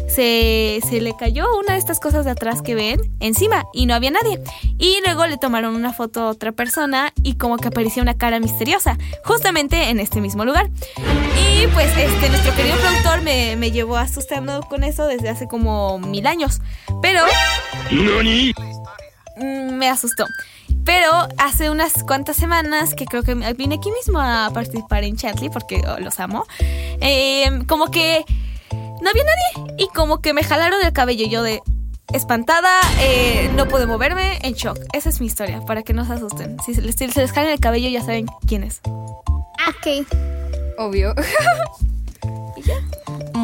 se, 0.08 0.80
se 0.88 1.00
le 1.00 1.14
cayó 1.16 1.46
una 1.58 1.74
de 1.74 1.78
estas 1.78 2.00
cosas 2.00 2.24
de 2.24 2.30
atrás 2.30 2.62
que 2.62 2.74
ven 2.74 3.00
encima 3.20 3.64
y 3.72 3.86
no 3.86 3.94
había 3.94 4.10
nadie. 4.10 4.40
Y 4.78 4.98
luego 5.04 5.26
le 5.26 5.36
tomaron 5.36 5.74
una 5.74 5.92
foto 5.92 6.22
a 6.22 6.28
otra 6.30 6.52
persona 6.52 7.12
y 7.22 7.34
como 7.34 7.56
que 7.56 7.68
aparecía 7.68 8.02
una 8.02 8.16
cara 8.16 8.40
misteriosa, 8.40 8.98
justamente 9.24 9.90
en 9.90 10.00
este 10.00 10.20
mismo 10.20 10.44
lugar. 10.44 10.70
Y 10.96 11.66
pues 11.68 11.90
este, 11.96 12.28
nuestro 12.28 12.54
querido 12.54 12.76
productor 12.76 13.22
me, 13.22 13.56
me 13.56 13.70
llevó 13.70 13.96
asustando 13.96 14.62
con 14.62 14.84
eso 14.84 15.06
desde 15.06 15.28
hace 15.28 15.46
como 15.46 15.98
mil 15.98 16.26
años. 16.26 16.60
Pero 17.02 17.20
mm, 19.36 19.72
me 19.72 19.88
asustó. 19.88 20.26
Pero 20.88 21.28
hace 21.36 21.68
unas 21.68 22.02
cuantas 22.02 22.34
semanas 22.34 22.94
que 22.94 23.04
creo 23.04 23.22
que 23.22 23.34
vine 23.34 23.74
aquí 23.74 23.90
mismo 23.90 24.20
a 24.20 24.50
participar 24.54 25.04
en 25.04 25.18
Chantley 25.18 25.50
porque 25.50 25.82
oh, 25.86 26.00
los 26.00 26.18
amo. 26.18 26.46
eh, 27.02 27.60
como 27.66 27.90
que 27.90 28.24
no 29.02 29.10
había 29.10 29.24
nadie 29.24 29.74
y 29.76 29.88
como 29.88 30.22
que 30.22 30.32
me 30.32 30.42
jalaron 30.42 30.80
el 30.82 30.94
cabello 30.94 31.26
yo 31.28 31.42
de 31.42 31.60
espantada, 32.14 32.70
eh, 33.02 33.50
no 33.54 33.68
puedo 33.68 33.86
moverme, 33.86 34.38
en 34.40 34.54
shock. 34.54 34.78
Esa 34.94 35.10
es 35.10 35.20
mi 35.20 35.26
historia, 35.26 35.60
para 35.60 35.82
que 35.82 35.92
no 35.92 36.06
se 36.06 36.14
asusten. 36.14 36.56
Si 36.64 36.72
se 36.72 36.80
les, 36.80 36.96
si 36.96 37.06
se 37.10 37.20
les 37.20 37.32
jalan 37.32 37.50
el 37.50 37.60
cabello 37.60 37.90
ya 37.90 38.00
saben 38.00 38.24
quién 38.46 38.62
es. 38.64 38.80
Ok. 38.86 40.06
Obvio. 40.78 41.14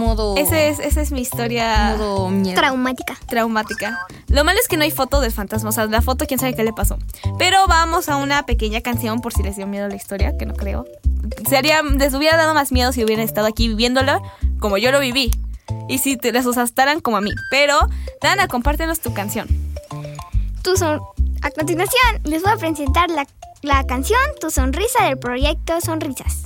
Modo. 0.05 0.37
Ese 0.37 0.69
es, 0.69 0.79
esa 0.81 1.01
es 1.01 1.11
mi 1.13 1.21
historia 1.21 1.95
Modo 1.97 2.29
miedo. 2.29 2.55
Traumática. 2.55 3.17
traumática. 3.27 3.99
Lo 4.29 4.45
malo 4.45 4.59
es 4.61 4.69
que 4.69 4.77
no 4.77 4.83
hay 4.85 4.91
foto 4.91 5.21
del 5.21 5.33
fantasma, 5.33 5.71
o 5.71 5.73
sea, 5.73 5.87
la 5.87 6.03
foto 6.03 6.27
quién 6.27 6.39
sabe 6.39 6.55
qué 6.55 6.63
le 6.65 6.73
pasó. 6.73 6.99
Pero 7.39 7.59
vamos 7.69 8.09
a 8.09 8.17
una 8.17 8.45
pequeña 8.47 8.81
canción 8.81 9.21
por 9.21 9.33
si 9.33 9.43
les 9.43 9.57
dio 9.57 9.67
miedo 9.67 9.89
la 9.89 9.97
historia, 9.97 10.37
que 10.37 10.47
no 10.47 10.55
creo. 10.55 10.85
Sería, 11.49 11.83
les 11.83 12.13
hubiera 12.15 12.37
dado 12.37 12.53
más 12.55 12.71
miedo 12.73 12.93
si 12.93 13.03
hubieran 13.05 13.25
estado 13.25 13.47
aquí 13.47 13.69
viviéndola 13.69 14.21
como 14.61 14.77
yo 14.79 14.93
lo 14.93 15.01
viví. 15.01 15.31
Y 15.89 15.99
si 15.99 16.17
te 16.17 16.33
les 16.33 16.47
asustaran 16.47 17.01
como 17.01 17.17
a 17.17 17.21
mí. 17.21 17.31
Pero, 17.51 17.79
Dana, 18.23 18.49
compártenos 18.49 19.01
tu 19.01 19.13
canción. 19.15 19.49
Tu 20.63 20.77
son- 20.77 21.01
A 21.43 21.51
continuación, 21.51 22.21
les 22.25 22.43
voy 22.43 22.53
a 22.53 22.57
presentar 22.57 23.11
la, 23.11 23.27
la 23.63 23.85
canción 23.87 24.19
Tu 24.41 24.51
Sonrisa 24.51 25.05
del 25.05 25.19
proyecto 25.19 25.81
Sonrisas. 25.81 26.45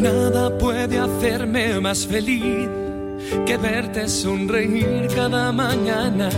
Nada 0.00 0.56
puede 0.58 0.98
hacerme 0.98 1.80
más 1.80 2.06
feliz 2.06 2.68
que 3.44 3.56
verte 3.56 4.08
sonreír 4.08 5.08
cada 5.14 5.52
mañana 5.52 6.28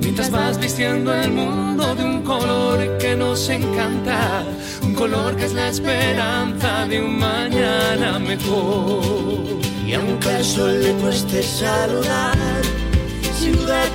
mientras 0.00 0.30
vas 0.30 0.58
vistiendo 0.58 1.14
el 1.14 1.30
mundo 1.32 1.94
de 1.94 2.04
un 2.04 2.22
color 2.22 2.98
que 2.98 3.14
nos 3.14 3.48
encanta, 3.48 4.42
un 4.82 4.94
color 4.94 5.36
que 5.36 5.44
es 5.44 5.54
la 5.54 5.68
esperanza 5.68 6.86
de 6.86 7.00
un 7.00 7.18
mañana 7.18 8.18
mejor. 8.18 9.58
Y 9.86 9.94
aunque 9.94 10.28
al 10.28 10.44
sol 10.44 10.82
le 10.82 10.92
cueste 10.94 11.42
saludar, 11.42 12.36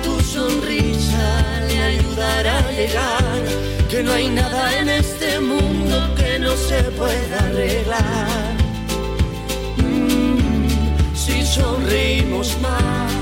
tu 0.02 0.20
sonrisa 0.20 1.26
le 1.66 1.82
ayudará 1.82 2.58
a 2.58 2.72
llegar. 2.72 3.42
Que 3.90 4.02
no 4.02 4.12
hay 4.12 4.28
nada 4.28 4.78
en 4.78 4.88
este 4.88 5.40
mundo 5.40 5.96
que 6.16 6.38
no 6.38 6.56
se 6.56 6.82
pueda 6.98 7.38
arreglar. 7.48 8.54
Mm, 9.76 11.14
si 11.14 11.44
sonreímos 11.44 12.56
más, 12.60 13.13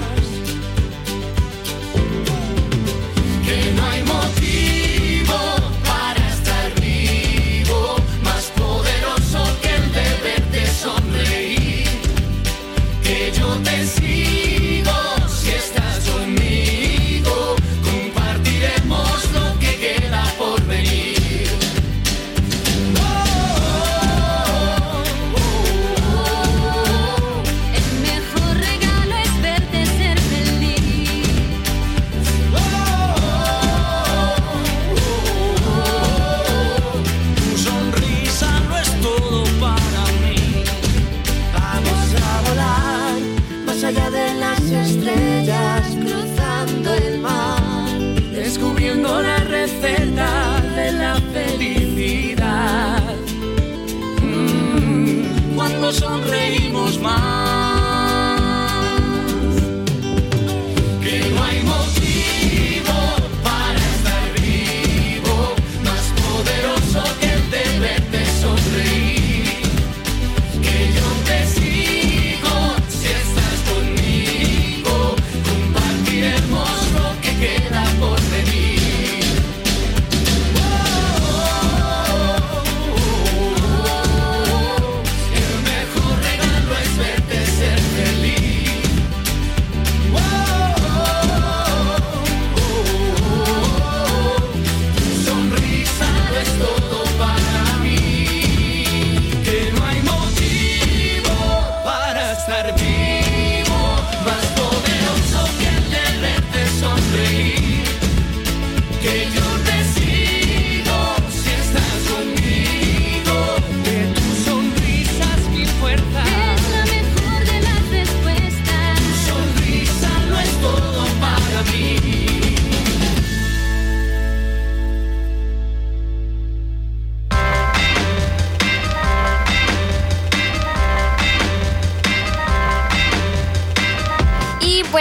sonreímos 56.92 56.98
más, 57.00 57.51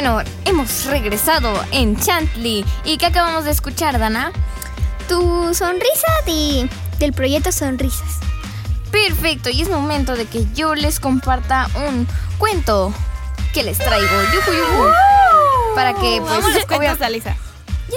Bueno, 0.02 0.28
hemos 0.46 0.86
regresado 0.86 1.54
en 1.70 1.96
Chantley. 1.96 2.66
¿Y 2.86 2.98
qué 2.98 3.06
acabamos 3.06 3.46
de 3.46 3.52
escuchar, 3.52 4.00
Dana? 4.00 4.32
Tu 5.08 5.54
sonrisa 5.54 6.08
de, 6.26 6.68
del 6.98 7.14
proyecto 7.14 7.52
Sonrisas. 7.52 8.18
Perfecto, 8.90 9.52
y 9.52 9.62
es 9.62 9.70
momento 9.70 10.16
de 10.16 10.26
que 10.26 10.48
yo 10.56 10.74
les 10.74 11.00
comparta 11.00 11.70
un 11.88 12.08
cuento 12.40 12.92
que 13.54 13.62
les 13.62 13.78
traigo. 13.78 14.08
Yuju, 14.34 14.52
yuju. 14.52 14.90
Para 15.76 15.94
que, 15.94 16.20
pues, 16.20 16.32
Vamos 16.32 16.66
cuentos, 16.66 17.02
Alisa. 17.04 17.36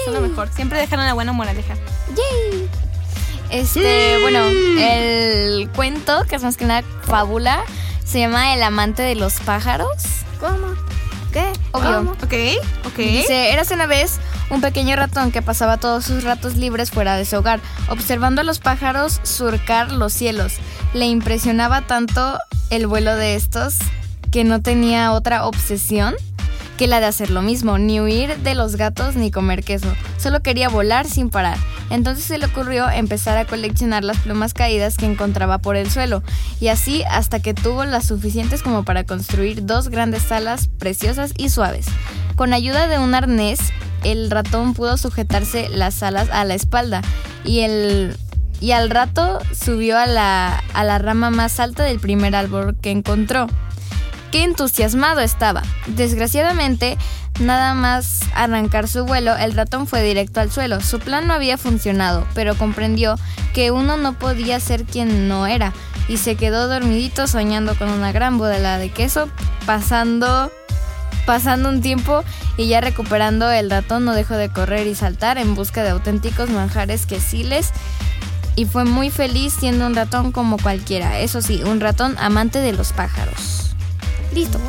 Son 0.05 0.13
lo 0.13 0.21
mejor. 0.21 0.49
Siempre 0.53 0.77
dejan 0.77 0.99
una 0.99 1.15
buena 1.15 1.31
moraleja. 1.31 1.73
Yay. 2.09 2.69
Este, 3.49 4.19
bueno, 4.21 4.45
el 4.45 5.71
cuento, 5.75 6.23
que 6.25 6.35
es 6.35 6.43
más 6.43 6.55
que 6.55 6.65
nada 6.65 6.83
fábula, 7.01 7.63
se 8.05 8.19
llama 8.19 8.53
El 8.53 8.61
amante 8.61 9.01
de 9.01 9.15
los 9.15 9.39
pájaros. 9.39 9.89
¿Cómo? 10.39 10.75
Obvio. 11.75 11.97
¿Cómo? 11.97 12.11
Ok, 12.11 12.33
ok. 12.85 12.97
Dice, 12.97 13.51
érase 13.51 13.73
una 13.73 13.85
vez 13.85 14.19
un 14.49 14.61
pequeño 14.61 14.95
ratón 14.95 15.31
que 15.31 15.41
pasaba 15.41 15.77
todos 15.77 16.05
sus 16.05 16.23
ratos 16.23 16.55
libres 16.55 16.91
fuera 16.91 17.17
de 17.17 17.25
su 17.25 17.37
hogar, 17.37 17.59
observando 17.89 18.41
a 18.41 18.43
los 18.43 18.59
pájaros 18.59 19.19
surcar 19.23 19.91
los 19.91 20.13
cielos. 20.13 20.53
Le 20.93 21.05
impresionaba 21.05 21.81
tanto 21.81 22.37
el 22.69 22.87
vuelo 22.87 23.15
de 23.15 23.35
estos 23.35 23.75
que 24.31 24.43
no 24.43 24.61
tenía 24.61 25.11
otra 25.11 25.45
obsesión 25.45 26.15
que 26.77 26.87
la 26.87 26.99
de 26.99 27.05
hacer 27.05 27.31
lo 27.31 27.41
mismo, 27.41 27.77
ni 27.77 27.99
huir 27.99 28.37
de 28.37 28.55
los 28.55 28.75
gatos 28.75 29.15
ni 29.15 29.31
comer 29.31 29.63
queso. 29.63 29.87
Solo 30.17 30.41
quería 30.41 30.69
volar 30.69 31.07
sin 31.07 31.29
parar. 31.29 31.57
Entonces 31.89 32.25
se 32.25 32.37
le 32.37 32.47
ocurrió 32.47 32.89
empezar 32.89 33.37
a 33.37 33.45
coleccionar 33.45 34.03
las 34.03 34.17
plumas 34.19 34.53
caídas 34.53 34.97
que 34.97 35.05
encontraba 35.05 35.59
por 35.59 35.75
el 35.75 35.89
suelo, 35.89 36.23
y 36.59 36.67
así 36.69 37.03
hasta 37.09 37.39
que 37.39 37.53
tuvo 37.53 37.85
las 37.85 38.05
suficientes 38.05 38.63
como 38.63 38.83
para 38.83 39.03
construir 39.03 39.65
dos 39.65 39.89
grandes 39.89 40.31
alas 40.31 40.67
preciosas 40.79 41.33
y 41.37 41.49
suaves. 41.49 41.85
Con 42.35 42.53
ayuda 42.53 42.87
de 42.87 42.99
un 42.99 43.15
arnés, 43.15 43.59
el 44.03 44.29
ratón 44.29 44.73
pudo 44.73 44.97
sujetarse 44.97 45.69
las 45.69 46.03
alas 46.03 46.29
a 46.31 46.43
la 46.43 46.53
espalda 46.55 47.01
y 47.43 47.61
el 47.61 48.17
y 48.61 48.71
al 48.71 48.89
rato 48.89 49.39
subió 49.53 49.97
a 49.97 50.05
la, 50.05 50.63
a 50.73 50.83
la 50.83 50.97
rama 50.97 51.29
más 51.29 51.59
alta 51.59 51.83
del 51.83 51.99
primer 51.99 52.35
árbol 52.35 52.75
que 52.81 52.91
encontró. 52.91 53.47
Qué 54.31 54.43
entusiasmado 54.43 55.21
estaba. 55.21 55.63
Desgraciadamente, 55.87 56.97
nada 57.39 57.73
más 57.73 58.21
arrancar 58.33 58.87
su 58.87 59.05
vuelo, 59.05 59.35
el 59.35 59.53
ratón 59.53 59.87
fue 59.87 60.03
directo 60.03 60.41
al 60.41 60.51
suelo. 60.51 60.81
Su 60.81 60.99
plan 60.99 61.27
no 61.27 61.33
había 61.33 61.57
funcionado, 61.57 62.27
pero 62.33 62.55
comprendió 62.55 63.15
que 63.53 63.71
uno 63.71 63.97
no 63.97 64.13
podía 64.13 64.59
ser 64.59 64.83
quien 64.85 65.27
no 65.27 65.47
era 65.47 65.73
y 66.07 66.17
se 66.17 66.35
quedó 66.35 66.67
dormidito 66.67 67.27
soñando 67.27 67.75
con 67.75 67.89
una 67.89 68.11
gran 68.11 68.37
boda 68.37 68.77
de 68.77 68.89
queso, 68.89 69.29
pasando 69.65 70.51
Pasando 71.25 71.69
un 71.69 71.81
tiempo 71.81 72.23
y 72.55 72.67
ya 72.67 72.81
recuperando 72.81 73.49
el 73.49 73.71
ratón 73.71 74.05
no 74.05 74.13
dejó 74.13 74.35
de 74.35 74.49
correr 74.49 74.85
y 74.85 74.93
saltar 74.93 75.39
en 75.39 75.55
busca 75.55 75.81
de 75.83 75.89
auténticos 75.89 76.51
manjares 76.51 77.07
quesiles 77.07 77.71
y 78.55 78.65
fue 78.65 78.85
muy 78.85 79.09
feliz 79.09 79.53
siendo 79.59 79.87
un 79.87 79.95
ratón 79.95 80.31
como 80.31 80.57
cualquiera. 80.57 81.19
Eso 81.19 81.41
sí, 81.41 81.63
un 81.63 81.81
ratón 81.81 82.15
amante 82.19 82.59
de 82.59 82.73
los 82.73 82.93
pájaros. 82.93 83.74
Listo. 84.35 84.59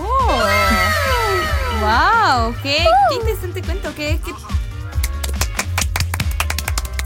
¡Wow! 1.81 2.55
¡Qué, 2.63 2.87
qué 3.11 3.15
interesante 3.17 3.63
cuento! 3.63 3.93
¿Qué, 3.97 4.21
qué... 4.25 4.33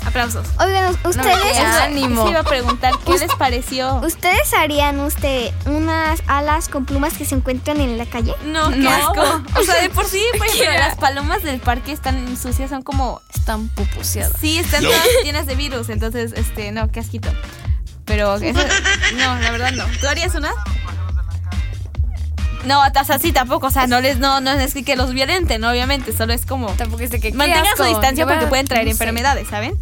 Aplausos. 0.07 0.47
Oigan, 0.59 0.95
ustedes, 1.05 1.39
qué 1.53 1.59
ánimo. 1.59 2.25
Sí, 2.25 2.31
iba 2.33 2.41
a 2.41 2.45
preguntar, 2.45 2.93
¿qué 3.07 3.17
les 3.19 3.35
pareció? 3.37 3.95
¿ustedes 4.05 4.53
harían 4.53 5.01
usted 5.01 5.53
unas 5.65 6.23
alas 6.27 6.69
con 6.69 6.85
plumas 6.85 7.15
que 7.15 7.25
se 7.25 7.35
encuentran 7.37 7.81
en 7.81 7.97
la 7.97 8.05
calle? 8.05 8.35
No, 8.45 8.69
qué 8.69 8.77
No. 8.77 8.91
asco. 8.91 9.43
O 9.59 9.63
sea, 9.63 9.81
de 9.81 9.89
por 9.89 10.05
sí, 10.05 10.23
por 10.39 10.47
ejemplo, 10.47 10.79
las 10.79 10.97
palomas 10.97 11.43
del 11.43 11.61
parque 11.61 11.93
están 11.93 12.37
sucias, 12.37 12.69
son 12.69 12.83
como... 12.83 13.23
Están 13.35 13.69
pupuseadas. 13.71 14.37
Sí, 14.39 14.59
están 14.59 14.83
todas 14.83 15.07
llenas 15.25 15.47
de 15.47 15.55
virus, 15.55 15.89
entonces, 15.89 16.35
este, 16.37 16.73
no, 16.73 16.91
qué 16.91 17.01
asquito. 17.01 17.31
Pero, 18.05 18.35
eso, 18.37 18.61
no, 19.15 19.37
la 19.37 19.51
verdad 19.51 19.73
no. 19.73 19.85
¿Tú 20.01 20.09
harías 20.09 20.35
una? 20.35 20.53
No, 22.65 22.81
o 22.81 23.05
sea, 23.05 23.19
sí, 23.19 23.33
tampoco, 23.33 23.69
o 23.69 23.71
sea, 23.71 23.87
no 23.87 24.01
les, 24.01 24.19
no, 24.19 24.41
no 24.41 24.51
es 24.53 24.75
que, 24.75 24.97
los 24.97 25.13
violenten, 25.13 25.65
obviamente, 25.65 26.13
solo 26.13 26.33
es 26.33 26.45
como... 26.45 26.69
Tampoco 26.73 27.03
es 27.03 27.11
de 27.11 27.21
que 27.21 27.33
Mantengan 27.33 27.77
su 27.77 27.85
distancia 27.85 28.27
porque 28.27 28.47
pueden 28.47 28.67
traer 28.67 28.85
no 28.85 28.89
sé. 28.91 28.93
enfermedades, 28.93 29.49
¿saben? 29.49 29.79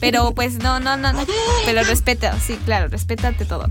Pero 0.00 0.32
pues 0.32 0.54
no, 0.54 0.80
no, 0.80 0.96
no, 0.96 1.12
no. 1.12 1.24
Pero 1.64 1.84
respeta, 1.84 2.36
sí, 2.40 2.58
claro, 2.64 2.88
respétate 2.88 3.44
todo. 3.44 3.70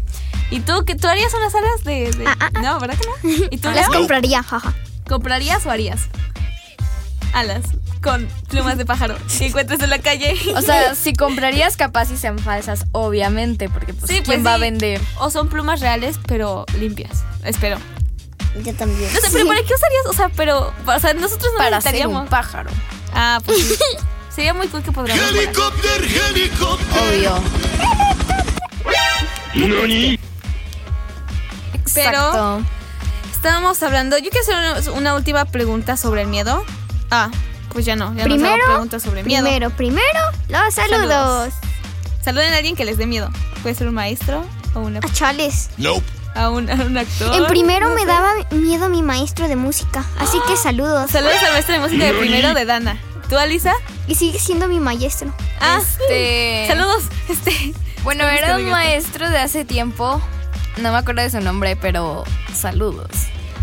¿Y 0.49 0.61
tú, 0.61 0.85
que 0.85 0.95
tú 0.95 1.07
harías 1.07 1.33
unas 1.33 1.53
alas 1.55 1.83
de, 1.83 2.11
de- 2.11 2.25
Ah, 2.25 2.35
ah, 2.39 2.49
ah. 2.53 2.61
No, 2.61 2.79
¿verdad 2.79 2.97
que 2.97 3.29
no? 3.29 3.47
¿Y 3.51 3.57
tú 3.57 3.69
Las 3.69 3.89
Leo? 3.89 3.99
compraría, 3.99 4.41
jaja. 4.41 4.73
comprarías 5.07 5.65
o 5.65 5.71
harías? 5.71 6.07
Alas 7.33 7.63
con 8.01 8.27
plumas 8.49 8.77
de 8.77 8.85
pájaro 8.85 9.15
que 9.37 9.45
encuentres 9.47 9.79
en 9.81 9.89
la 9.89 9.99
calle. 9.99 10.33
O 10.55 10.61
sea, 10.61 10.95
si 10.95 11.13
comprarías 11.13 11.77
capaz 11.77 12.11
y 12.11 12.17
sean 12.17 12.39
falsas, 12.39 12.85
obviamente, 12.93 13.69
porque 13.69 13.93
pues 13.93 14.09
Sí, 14.09 14.21
¿quién 14.23 14.41
pues 14.41 14.45
va 14.45 14.55
a 14.55 14.57
vender? 14.57 14.99
O 15.19 15.29
son 15.29 15.47
plumas 15.49 15.81
reales, 15.81 16.17
pero 16.27 16.65
limpias. 16.79 17.23
Espero. 17.43 17.77
Yo 18.63 18.73
también. 18.75 19.13
No 19.13 19.19
sé, 19.21 19.27
pero 19.31 19.47
¿para 19.47 19.59
qué 19.63 19.73
usarías? 19.73 20.05
O 20.07 20.13
sea, 20.13 20.29
pero, 20.35 20.73
o 20.85 20.99
sea, 20.99 21.13
nosotros 21.13 21.51
no 21.53 21.57
Para 21.57 21.79
ser 21.81 21.93
necesitaríamos. 21.93 22.23
un 22.23 22.27
pájaro. 22.27 22.69
Ah, 23.13 23.39
pues. 23.45 23.79
Sería 24.35 24.53
muy 24.53 24.67
cool 24.67 24.81
que 24.83 24.91
podríamos. 24.91 25.23
Helicóptero, 25.29 25.93
helicóptero. 26.29 27.35
Obvio. 27.35 27.41
Exacto. 31.73 32.61
Estábamos 33.31 33.81
hablando. 33.83 34.17
Yo 34.17 34.29
quiero 34.29 34.41
hacer 34.41 34.91
una, 34.91 34.97
una 34.99 35.15
última 35.15 35.45
pregunta 35.45 35.97
sobre 35.97 36.21
el 36.21 36.27
miedo. 36.27 36.63
Ah, 37.09 37.29
pues 37.73 37.85
ya 37.85 37.95
no. 37.95 38.13
Ya 38.15 38.23
no 38.23 38.35
Primero, 38.35 38.53
hago 38.63 38.73
preguntas 38.73 39.03
sobre 39.03 39.23
miedo. 39.23 39.43
Primero, 39.43 39.69
primero, 39.71 40.19
los 40.47 40.73
saludos. 40.73 41.09
Saludos. 41.09 41.53
Saluden 42.23 42.53
a 42.53 42.57
alguien 42.57 42.75
que 42.75 42.85
les 42.85 42.97
dé 42.97 43.05
miedo. 43.07 43.29
Puede 43.63 43.75
ser 43.75 43.87
un 43.87 43.95
maestro 43.95 44.45
o 44.75 44.79
una, 44.81 44.99
A 44.99 45.13
Chales. 45.13 45.69
Nope. 45.77 46.05
A 46.35 46.49
un, 46.49 46.69
a 46.69 46.73
un 46.75 46.97
actor. 46.97 47.33
En 47.35 47.45
primero 47.47 47.89
no 47.89 47.95
me 47.95 48.01
sé. 48.01 48.07
daba 48.07 48.31
miedo 48.51 48.89
mi 48.89 49.01
maestro 49.01 49.47
de 49.47 49.55
música, 49.55 50.05
así 50.19 50.37
que 50.47 50.55
saludos. 50.57 51.11
Saludos 51.11 51.35
al 51.45 51.51
maestro 51.53 51.73
de 51.75 51.79
música 51.81 52.05
de 52.05 52.13
primero 52.13 52.53
de 52.53 52.65
Dana. 52.65 52.97
¿Tú, 53.29 53.37
Alisa? 53.37 53.73
Y 54.07 54.15
sigue 54.15 54.39
siendo 54.39 54.67
mi 54.67 54.79
maestro. 54.79 55.33
Ah, 55.59 55.79
Este- 55.81 56.65
Saludos. 56.69 57.03
Este. 57.29 57.73
Bueno, 58.03 58.23
era 58.25 58.57
un 58.57 58.69
maestro 58.69 59.29
de 59.29 59.37
hace 59.37 59.63
tiempo. 59.63 60.21
No 60.77 60.91
me 60.91 60.97
acuerdo 60.97 61.21
de 61.21 61.29
su 61.29 61.39
nombre, 61.39 61.75
pero 61.75 62.23
saludos. 62.53 63.09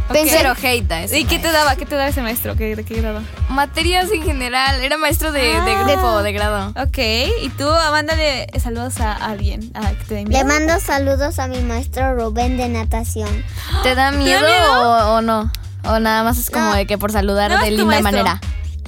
Pensé- 0.08 0.36
Cero 0.38 0.54
hate 0.62 0.90
a 0.92 1.02
ese 1.02 1.18
¿Y 1.18 1.24
qué 1.24 1.38
te 1.38 1.50
daba? 1.52 1.76
¿Qué 1.76 1.84
te 1.86 1.94
daba 1.94 2.08
ese 2.08 2.22
maestro? 2.22 2.56
¿Qué, 2.56 2.74
¿De 2.76 2.84
qué 2.84 3.00
grado? 3.00 3.20
Materias 3.50 4.10
en 4.12 4.22
general. 4.22 4.80
Era 4.82 4.96
maestro 4.96 5.32
de, 5.32 5.40
de 5.42 5.72
Ah. 5.72 5.84
grupo, 5.86 6.22
de 6.22 6.32
grado. 6.32 6.68
Ok. 6.82 6.98
¿Y 7.42 7.48
tú, 7.50 7.64
mándale 7.92 8.46
saludos 8.58 9.00
a 9.00 9.12
alguien 9.12 9.70
a 9.74 9.90
que 9.90 10.04
te 10.04 10.24
Le 10.24 10.44
mando 10.44 10.78
saludos 10.80 11.38
a 11.38 11.46
mi 11.48 11.60
maestro 11.60 12.14
Rubén 12.14 12.56
de 12.56 12.68
natación. 12.68 13.44
¿Te 13.82 13.94
da 13.94 14.10
miedo, 14.10 14.40
miedo? 14.40 14.82
O, 14.82 15.16
o 15.16 15.20
no? 15.20 15.50
O 15.84 15.98
nada 16.00 16.22
más 16.24 16.38
es 16.38 16.50
como 16.50 16.66
No. 16.70 16.74
de 16.74 16.86
que 16.86 16.98
por 16.98 17.12
saludar 17.12 17.50
de 17.60 17.70
linda 17.70 17.84
maestro. 17.84 18.02
manera. 18.12 18.40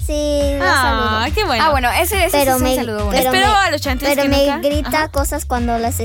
Sí, 0.04 0.58
Ah, 0.60 1.20
saludo. 1.22 1.34
qué 1.34 1.44
bueno. 1.44 1.64
Ah, 1.64 1.70
bueno, 1.70 1.88
ese, 1.90 2.24
ese 2.24 2.36
Pero 2.36 2.52
sí 2.52 2.56
es 2.56 2.62
me, 2.62 2.70
un 2.70 2.76
saludo 2.76 3.04
bueno. 3.04 3.10
pero 3.12 3.30
Espero 3.30 3.46
me- 3.52 3.58
a 3.68 3.70
los 3.70 3.80
chantes 3.80 4.08
pero 4.08 4.22
que 4.22 4.28
me 4.28 4.46
nunca- 4.46 4.58
grita 4.68 4.88
Ajá. 4.88 5.08
cosas 5.08 5.44
cuando 5.44 5.78
las 5.78 6.00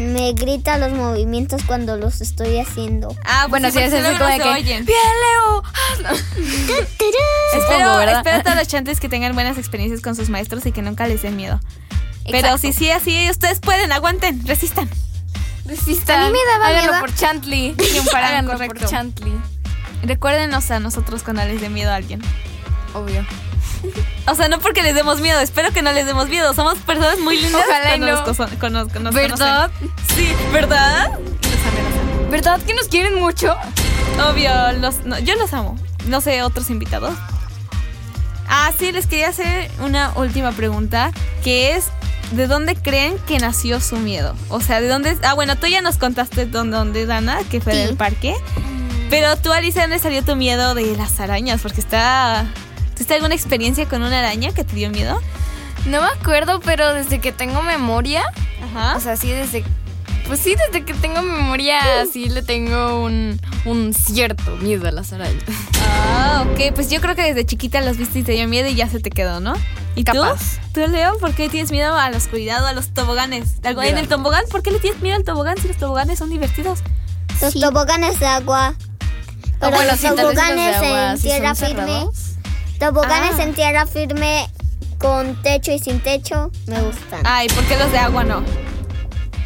me 0.00 0.32
grita 0.32 0.78
los 0.78 0.92
movimientos 0.92 1.62
cuando 1.64 1.96
los 1.96 2.20
estoy 2.20 2.58
haciendo. 2.58 3.14
Ah, 3.24 3.46
pues 3.48 3.50
Bueno, 3.50 3.68
sí, 3.70 3.78
sí, 3.78 3.84
es 3.84 3.92
así 3.94 4.16
como 4.18 4.28
no 4.30 4.36
de 4.36 4.40
que... 4.40 4.48
oyen. 4.48 4.84
¡Bien, 4.84 4.98
Leo! 5.22 5.62
Espero, 6.34 7.18
Supongo, 7.52 7.96
¿verdad? 7.98 8.16
espero 8.18 8.36
a 8.38 8.42
todos 8.42 8.56
los 8.56 8.68
chantes 8.68 9.00
que 9.00 9.08
tengan 9.08 9.34
buenas 9.34 9.58
experiencias 9.58 10.00
con 10.00 10.14
sus 10.16 10.28
maestros 10.30 10.64
y 10.66 10.72
que 10.72 10.82
nunca 10.82 11.06
les 11.06 11.22
den 11.22 11.36
miedo. 11.36 11.60
Pero 12.24 12.38
Exacto. 12.38 12.58
si 12.58 12.72
sí, 12.72 12.90
así, 12.90 13.30
ustedes 13.30 13.60
pueden, 13.60 13.92
aguanten, 13.92 14.46
resistan. 14.46 14.88
Resistan. 15.66 16.22
A 16.22 16.26
mí 16.26 16.32
me 16.32 16.52
daba 16.52 16.68
Háganlo 16.68 16.92
miedo. 16.92 17.00
por 17.00 17.14
Chantley. 17.14 17.74
Háganlo 18.14 18.52
correcto. 18.52 18.80
por 18.80 18.88
Chantley. 18.88 19.32
Recuérdenos 20.02 20.70
a 20.70 20.80
nosotros 20.80 21.22
cuando 21.22 21.44
les 21.44 21.60
dé 21.60 21.68
miedo 21.68 21.90
a 21.90 21.96
alguien. 21.96 22.20
Obvio. 22.94 23.24
O 24.26 24.34
sea, 24.34 24.48
no 24.48 24.58
porque 24.58 24.82
les 24.82 24.94
demos 24.94 25.20
miedo, 25.20 25.38
espero 25.40 25.70
que 25.72 25.82
no 25.82 25.92
les 25.92 26.06
demos 26.06 26.28
miedo. 26.30 26.54
Somos 26.54 26.78
personas 26.78 27.18
muy 27.18 27.36
lindas 27.38 27.60
Ojalá 27.68 27.84
y 27.96 27.98
cuando 27.98 28.06
no. 28.06 28.12
nos, 28.12 28.22
coso- 28.22 28.58
cono- 28.58 28.84
nos 29.00 29.14
¿Verdad? 29.14 29.70
conocen. 29.70 29.92
Sí, 30.16 30.32
¿verdad? 30.50 31.10
Los 31.12 31.18
amé, 31.18 31.82
los 31.82 31.98
amé. 32.22 32.30
¿Verdad 32.30 32.60
que 32.62 32.72
nos 32.72 32.88
quieren 32.88 33.16
mucho? 33.20 33.54
Obvio, 34.30 34.50
los, 34.80 35.04
no, 35.04 35.18
yo 35.18 35.34
los 35.36 35.52
amo. 35.52 35.76
No 36.06 36.22
sé, 36.22 36.42
otros 36.42 36.70
invitados. 36.70 37.12
Ah, 38.48 38.70
sí, 38.78 38.92
les 38.92 39.06
quería 39.06 39.28
hacer 39.28 39.70
una 39.80 40.12
última 40.16 40.52
pregunta, 40.52 41.10
que 41.42 41.74
es, 41.76 41.86
¿de 42.32 42.46
dónde 42.46 42.76
creen 42.76 43.18
que 43.26 43.38
nació 43.38 43.78
su 43.80 43.96
miedo? 43.96 44.34
O 44.48 44.60
sea, 44.60 44.80
¿de 44.80 44.88
dónde? 44.88 45.18
Ah, 45.22 45.34
bueno, 45.34 45.56
tú 45.56 45.66
ya 45.66 45.82
nos 45.82 45.98
contaste 45.98 46.46
dónde, 46.46 46.76
dónde 46.78 47.04
Dana, 47.06 47.38
que 47.50 47.60
fue 47.60 47.72
Sí. 47.74 47.78
del 47.80 47.96
parque. 47.96 48.34
Pero 49.10 49.36
tú, 49.36 49.52
Alicia, 49.52 49.82
¿dónde 49.82 49.98
salió 49.98 50.24
tu 50.24 50.34
miedo 50.34 50.74
de 50.74 50.96
las 50.96 51.20
arañas? 51.20 51.60
Porque 51.60 51.80
está... 51.80 52.46
¿Tuviste 52.94 53.14
alguna 53.14 53.34
experiencia 53.34 53.88
con 53.88 54.02
una 54.02 54.18
araña 54.20 54.52
que 54.52 54.64
te 54.64 54.74
dio 54.76 54.90
miedo? 54.90 55.20
No 55.86 56.00
me 56.00 56.08
acuerdo, 56.08 56.60
pero 56.60 56.94
desde 56.94 57.20
que 57.20 57.32
tengo 57.32 57.60
memoria, 57.62 58.22
Ajá. 58.72 58.96
o 58.96 59.00
sea, 59.00 59.16
sí 59.16 59.28
desde... 59.30 59.64
Pues 60.26 60.40
sí, 60.40 60.54
desde 60.54 60.86
que 60.86 60.94
tengo 60.94 61.20
memoria, 61.20 61.80
sí 62.10 62.30
le 62.30 62.40
tengo 62.42 63.04
un, 63.04 63.38
un 63.66 63.92
cierto 63.92 64.56
miedo 64.56 64.88
a 64.88 64.90
las 64.90 65.12
arañas. 65.12 65.42
Ah, 66.16 66.46
ok. 66.50 66.74
Pues 66.74 66.88
yo 66.88 67.02
creo 67.02 67.14
que 67.14 67.22
desde 67.22 67.44
chiquita 67.44 67.82
los 67.82 67.98
viste 67.98 68.20
y 68.20 68.22
te 68.22 68.32
dio 68.32 68.48
miedo 68.48 68.66
y 68.68 68.74
ya 68.74 68.88
se 68.88 69.00
te 69.00 69.10
quedó, 69.10 69.40
¿no? 69.40 69.52
¿Y 69.96 70.04
Capaz. 70.04 70.58
tú? 70.72 70.80
¿Tú, 70.80 70.88
Leo? 70.90 71.18
¿Por 71.18 71.34
qué 71.34 71.50
tienes 71.50 71.70
miedo 71.70 71.94
a 71.94 72.08
la 72.10 72.16
oscuridad 72.16 72.64
o 72.64 72.66
a 72.66 72.72
los 72.72 72.88
toboganes? 72.94 73.56
Algo- 73.64 73.82
En 73.82 73.98
el 73.98 74.08
tobogán, 74.08 74.44
¿por 74.50 74.62
qué 74.62 74.70
le 74.70 74.78
tienes 74.78 75.02
miedo 75.02 75.16
al 75.16 75.24
tobogán 75.24 75.58
si 75.58 75.68
los 75.68 75.76
toboganes 75.76 76.18
son 76.18 76.30
divertidos? 76.30 76.78
Los 77.42 77.52
toboganes 77.52 78.18
de 78.18 78.26
agua. 78.26 78.74
Pero 79.60 79.72
bueno, 79.76 79.92
los 79.92 80.02
los 80.02 80.16
de 80.16 80.22
toboganes 80.22 80.76
agua 80.76 81.12
en 81.12 81.20
tierra 81.20 81.54
firme. 81.54 81.74
cerrados. 81.74 82.16
Toboganes 82.78 83.34
Ah. 83.38 83.42
en 83.44 83.54
tierra 83.54 83.86
firme 83.86 84.48
con 84.98 85.34
techo 85.42 85.72
y 85.72 85.78
sin 85.78 86.00
techo 86.00 86.50
me 86.66 86.80
gustan. 86.80 87.20
Ay, 87.24 87.48
¿por 87.48 87.64
qué 87.64 87.76
los 87.76 87.90
de 87.92 87.98
agua 87.98 88.24
no? 88.24 88.42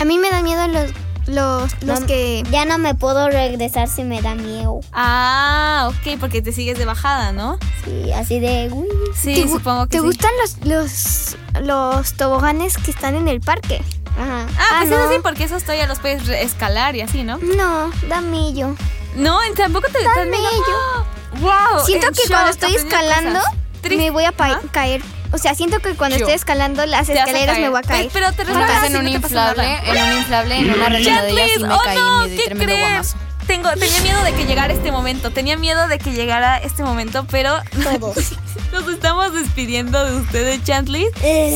A 0.01 0.05
mí 0.05 0.19
me 0.19 0.31
da 0.31 0.41
miedo 0.43 0.67
los, 0.69 0.91
los, 1.27 1.83
los 1.83 2.01
No, 2.01 2.07
que... 2.07 2.45
Ya 2.51 2.65
no 2.65 2.79
me 2.79 2.95
puedo 2.95 3.29
regresar 3.29 3.89
si 3.89 4.05
me 4.05 4.23
da 4.23 4.35
miedo. 4.37 4.81
Ah, 4.93 5.91
ok, 5.91 6.19
porque 6.21 6.41
te 6.43 6.53
sigues 6.53 6.79
de 6.79 6.85
bajada, 6.85 7.33
¿no? 7.33 7.59
Sí, 7.85 8.13
así 8.13 8.39
de... 8.39 8.71
uy. 8.73 8.87
Sí, 9.17 9.35
¿Te, 9.35 9.45
gu- 9.47 9.53
supongo 9.53 9.87
que 9.87 9.91
¿te 9.97 9.99
sí. 9.99 10.05
gustan 10.05 10.31
los, 10.41 10.57
los, 10.67 11.37
los 11.67 12.13
toboganes 12.15 12.77
que 12.79 12.91
están 12.93 13.17
en 13.17 13.27
el 13.29 13.41
parque? 13.41 13.83
Ajá. 14.17 14.47
Ah, 14.57 14.63
Ah, 14.71 14.77
pues 14.81 14.91
no. 14.91 14.97
eso 14.99 15.13
sí, 15.13 15.19
porque 15.23 15.45
esos 15.45 15.63
todavía 15.63 15.87
los 15.87 15.99
puedes 15.99 16.29
escalar 16.29 16.95
y 16.97 17.01
así, 17.03 17.25
¿no? 17.25 17.39
No, 17.39 17.91
da 18.09 18.21
millo. 18.21 18.75
No, 19.17 19.39
tampoco 19.57 19.89
te 19.93 20.03
Da 20.05 20.25
mello. 20.25 21.07
¡Wow! 21.41 21.85
Siento 21.87 22.09
en 22.09 22.15
que 22.15 22.21
shock, 22.23 22.31
cuando 22.31 22.51
estoy 22.51 22.75
escalando 22.75 23.41
me 23.89 24.11
voy 24.11 24.25
a 24.25 24.33
caer. 24.73 25.03
O 25.31 25.39
sea, 25.39 25.55
siento 25.55 25.79
que 25.81 25.95
cuando 25.95 26.17
Yo. 26.17 26.25
estoy 26.25 26.35
escalando 26.37 26.85
las 26.87 27.09
escaleras 27.09 27.59
me 27.59 27.69
voy 27.69 27.81
a 27.81 27.83
caer. 27.83 28.11
Pero, 28.13 28.29
pero 28.37 28.51
te 28.51 28.61
Estás 28.61 28.83
resbalas 28.83 28.85
en 28.85 28.93
y 28.93 28.97
un 28.97 29.05
no 29.05 29.11
inflable, 29.11 29.79
en 29.85 30.03
un 30.13 30.19
inflable, 30.19 30.57
en 30.59 30.65
una 30.75 30.89
resbaladilla 30.89 31.17
Chantlis, 31.21 31.53
sí 31.55 31.63
me 31.65 31.75
oh 31.75 31.79
caí 31.85 31.97
no, 31.97 32.25
y 32.27 32.29
me 32.29 32.31
di 32.31 32.37
¿qué 32.39 32.45
tremendo 32.47 32.75
crees? 32.75 32.89
guamazo. 32.89 33.17
Tengo, 33.47 33.71
tenía 33.73 34.01
miedo 34.03 34.23
de 34.25 34.33
que 34.35 34.45
llegara 34.47 34.73
este 34.75 34.93
momento, 34.93 35.31
tenía 35.31 35.57
miedo 35.57 35.89
de 35.89 35.99
que 35.99 36.13
llegara 36.13 36.59
este 36.59 36.83
momento, 36.83 37.27
pero 37.31 37.59
Todos. 38.01 38.33
nos 38.73 38.89
estamos 38.89 39.33
despidiendo 39.35 40.03
de 40.05 40.17
ustedes, 40.17 40.63
Chantley. 40.65 41.07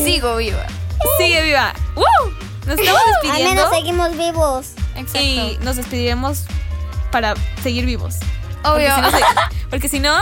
Sigo 0.03 0.35
viva. 0.37 0.65
Sigue 1.17 1.43
viva. 1.43 1.73
¡Woo! 1.95 2.03
Nos 2.65 2.79
estamos 2.79 3.01
Al 3.05 3.21
despidiendo 3.23 3.55
menos 3.55 3.69
seguimos 3.75 4.17
vivos. 4.17 4.67
Exacto. 4.95 5.19
y 5.19 5.57
nos 5.61 5.75
despediremos 5.75 6.43
para 7.11 7.33
seguir 7.61 7.85
vivos. 7.85 8.15
Porque 8.63 8.89
Obvio. 8.91 8.95
si 8.95 9.01
no, 9.01 9.11
se- 9.11 9.23
porque 9.69 9.89
si 9.89 9.99
no, 9.99 10.17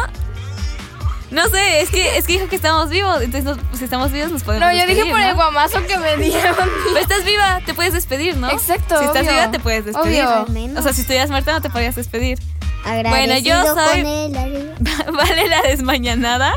no 1.31 1.47
sé, 1.47 1.81
es 1.81 1.89
que, 1.89 2.17
es 2.17 2.25
que 2.27 2.33
dijo 2.33 2.49
que 2.49 2.55
estamos 2.57 2.89
vivos, 2.89 3.21
entonces 3.21 3.43
nos- 3.45 3.77
si 3.77 3.83
estamos 3.85 4.11
vivos 4.11 4.31
nos 4.31 4.43
podemos 4.43 4.67
No, 4.69 4.77
yo 4.77 4.85
dije 4.85 5.05
por 5.05 5.19
¿no? 5.19 5.29
el 5.29 5.35
guamazo 5.35 5.85
que 5.87 5.97
me 5.97 6.17
dieron. 6.17 6.55
Pero 6.85 6.97
estás 6.99 7.23
viva, 7.23 7.61
te 7.65 7.73
puedes 7.73 7.93
despedir, 7.93 8.35
¿no? 8.35 8.49
Exacto, 8.49 8.97
Si 8.99 9.05
estás 9.05 9.21
obvio. 9.21 9.31
viva, 9.31 9.51
te 9.51 9.59
puedes 9.59 9.85
despedir. 9.85 10.25
Obvio. 10.25 10.73
O 10.77 10.81
sea, 10.81 10.91
si 10.93 11.01
estuvieras 11.01 11.29
muerta, 11.29 11.53
no 11.53 11.61
te 11.61 11.69
podrías 11.69 11.95
despedir. 11.95 12.39
Agradecido 12.83 13.11
Bueno, 13.15 13.37
yo 13.37 13.75
soy- 13.75 14.01
con 14.01 14.11
él 14.11 14.35
arriba. 14.35 15.11
vale 15.13 15.47
la 15.47 15.61
desmañanada. 15.61 16.53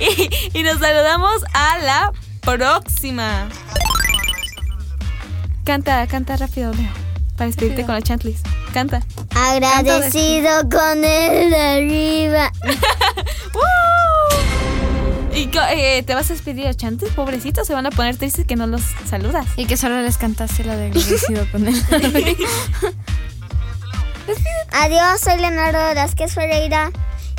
y, 0.00 0.58
y 0.58 0.62
nos 0.62 0.78
saludamos 0.78 1.44
a 1.52 1.78
la 1.78 2.12
próxima. 2.40 3.48
Canta, 5.64 6.06
canta 6.06 6.36
rápido, 6.36 6.72
Leo. 6.72 6.88
Para 7.36 7.46
despedirte 7.46 7.84
con 7.84 7.94
la 7.94 8.02
Chantlis. 8.02 8.40
Canta. 8.72 9.02
Agradecido 9.34 10.68
con 10.68 11.04
él 11.04 11.54
arriba. 11.54 12.52
¿Y 15.34 15.50
eh, 15.70 16.02
te 16.02 16.14
vas 16.14 16.30
a 16.30 16.32
despedir 16.32 16.66
a 16.66 16.74
Chantlis? 16.74 17.12
Pobrecitos, 17.12 17.66
se 17.66 17.72
van 17.72 17.86
a 17.86 17.90
poner 17.90 18.16
tristes 18.16 18.44
que 18.44 18.56
no 18.56 18.66
los 18.66 18.82
saludas. 19.08 19.46
Y 19.56 19.66
que 19.66 19.76
solo 19.76 20.00
les 20.02 20.18
cantaste 20.18 20.64
la 20.64 20.76
de 20.76 20.86
agradecido 20.86 21.46
con 21.52 21.68
él. 21.68 21.80
Adiós, 24.72 25.20
soy 25.20 25.40
Leonardo 25.40 25.78
Velázquez 25.78 26.34
Ferreira 26.34 26.90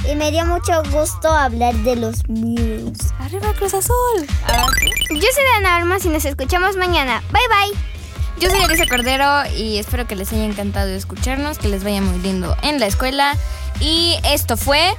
y 0.10 0.16
me 0.16 0.32
dio 0.32 0.46
mucho 0.46 0.82
gusto 0.92 1.30
hablar 1.30 1.76
de 1.76 1.96
los 1.98 2.28
míos. 2.30 2.98
Arriba 3.20 3.54
Cruz 3.54 3.74
Azul. 3.74 4.26
Ah, 4.48 4.66
Yo 5.10 5.28
soy 5.34 5.44
Dana 5.56 5.76
Armas 5.76 6.06
y 6.06 6.10
nos 6.10 6.26
escuchamos 6.26 6.78
mañana. 6.78 7.22
Bye 7.32 7.42
bye. 7.50 7.99
Yo 8.40 8.50
soy 8.50 8.62
Elisa 8.64 8.86
Cordero 8.88 9.44
y 9.58 9.78
espero 9.80 10.08
que 10.08 10.16
les 10.16 10.32
haya 10.32 10.46
encantado 10.46 10.90
escucharnos, 10.90 11.58
que 11.58 11.68
les 11.68 11.84
vaya 11.84 12.02
muy 12.02 12.20
lindo 12.20 12.56
en 12.62 12.80
la 12.80 12.86
escuela. 12.88 13.36
Y 13.82 14.16
esto 14.24 14.56
fue 14.56 14.96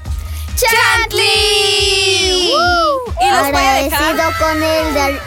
Chantley. 0.57 2.51
Y 2.51 3.31
los 3.31 3.51
voy 3.53 3.63
a 3.65 3.73
dejar. 3.75 4.15
Con 4.39 4.63
él 4.63 4.95
de 4.95 5.01
ar- 5.01 5.21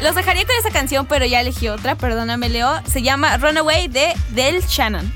Los 0.00 0.14
dejaría 0.14 0.46
con 0.46 0.56
esa 0.56 0.70
canción, 0.70 1.06
pero 1.06 1.26
ya 1.26 1.40
elegí 1.40 1.68
otra. 1.68 1.96
Perdóname, 1.96 2.48
Leo. 2.48 2.80
Se 2.90 3.02
llama 3.02 3.36
Runaway 3.36 3.88
de 3.88 4.14
Del 4.30 4.62
Shannon. 4.66 5.12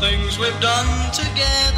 Things 0.00 0.38
we've 0.38 0.60
done 0.60 1.12
together 1.12 1.73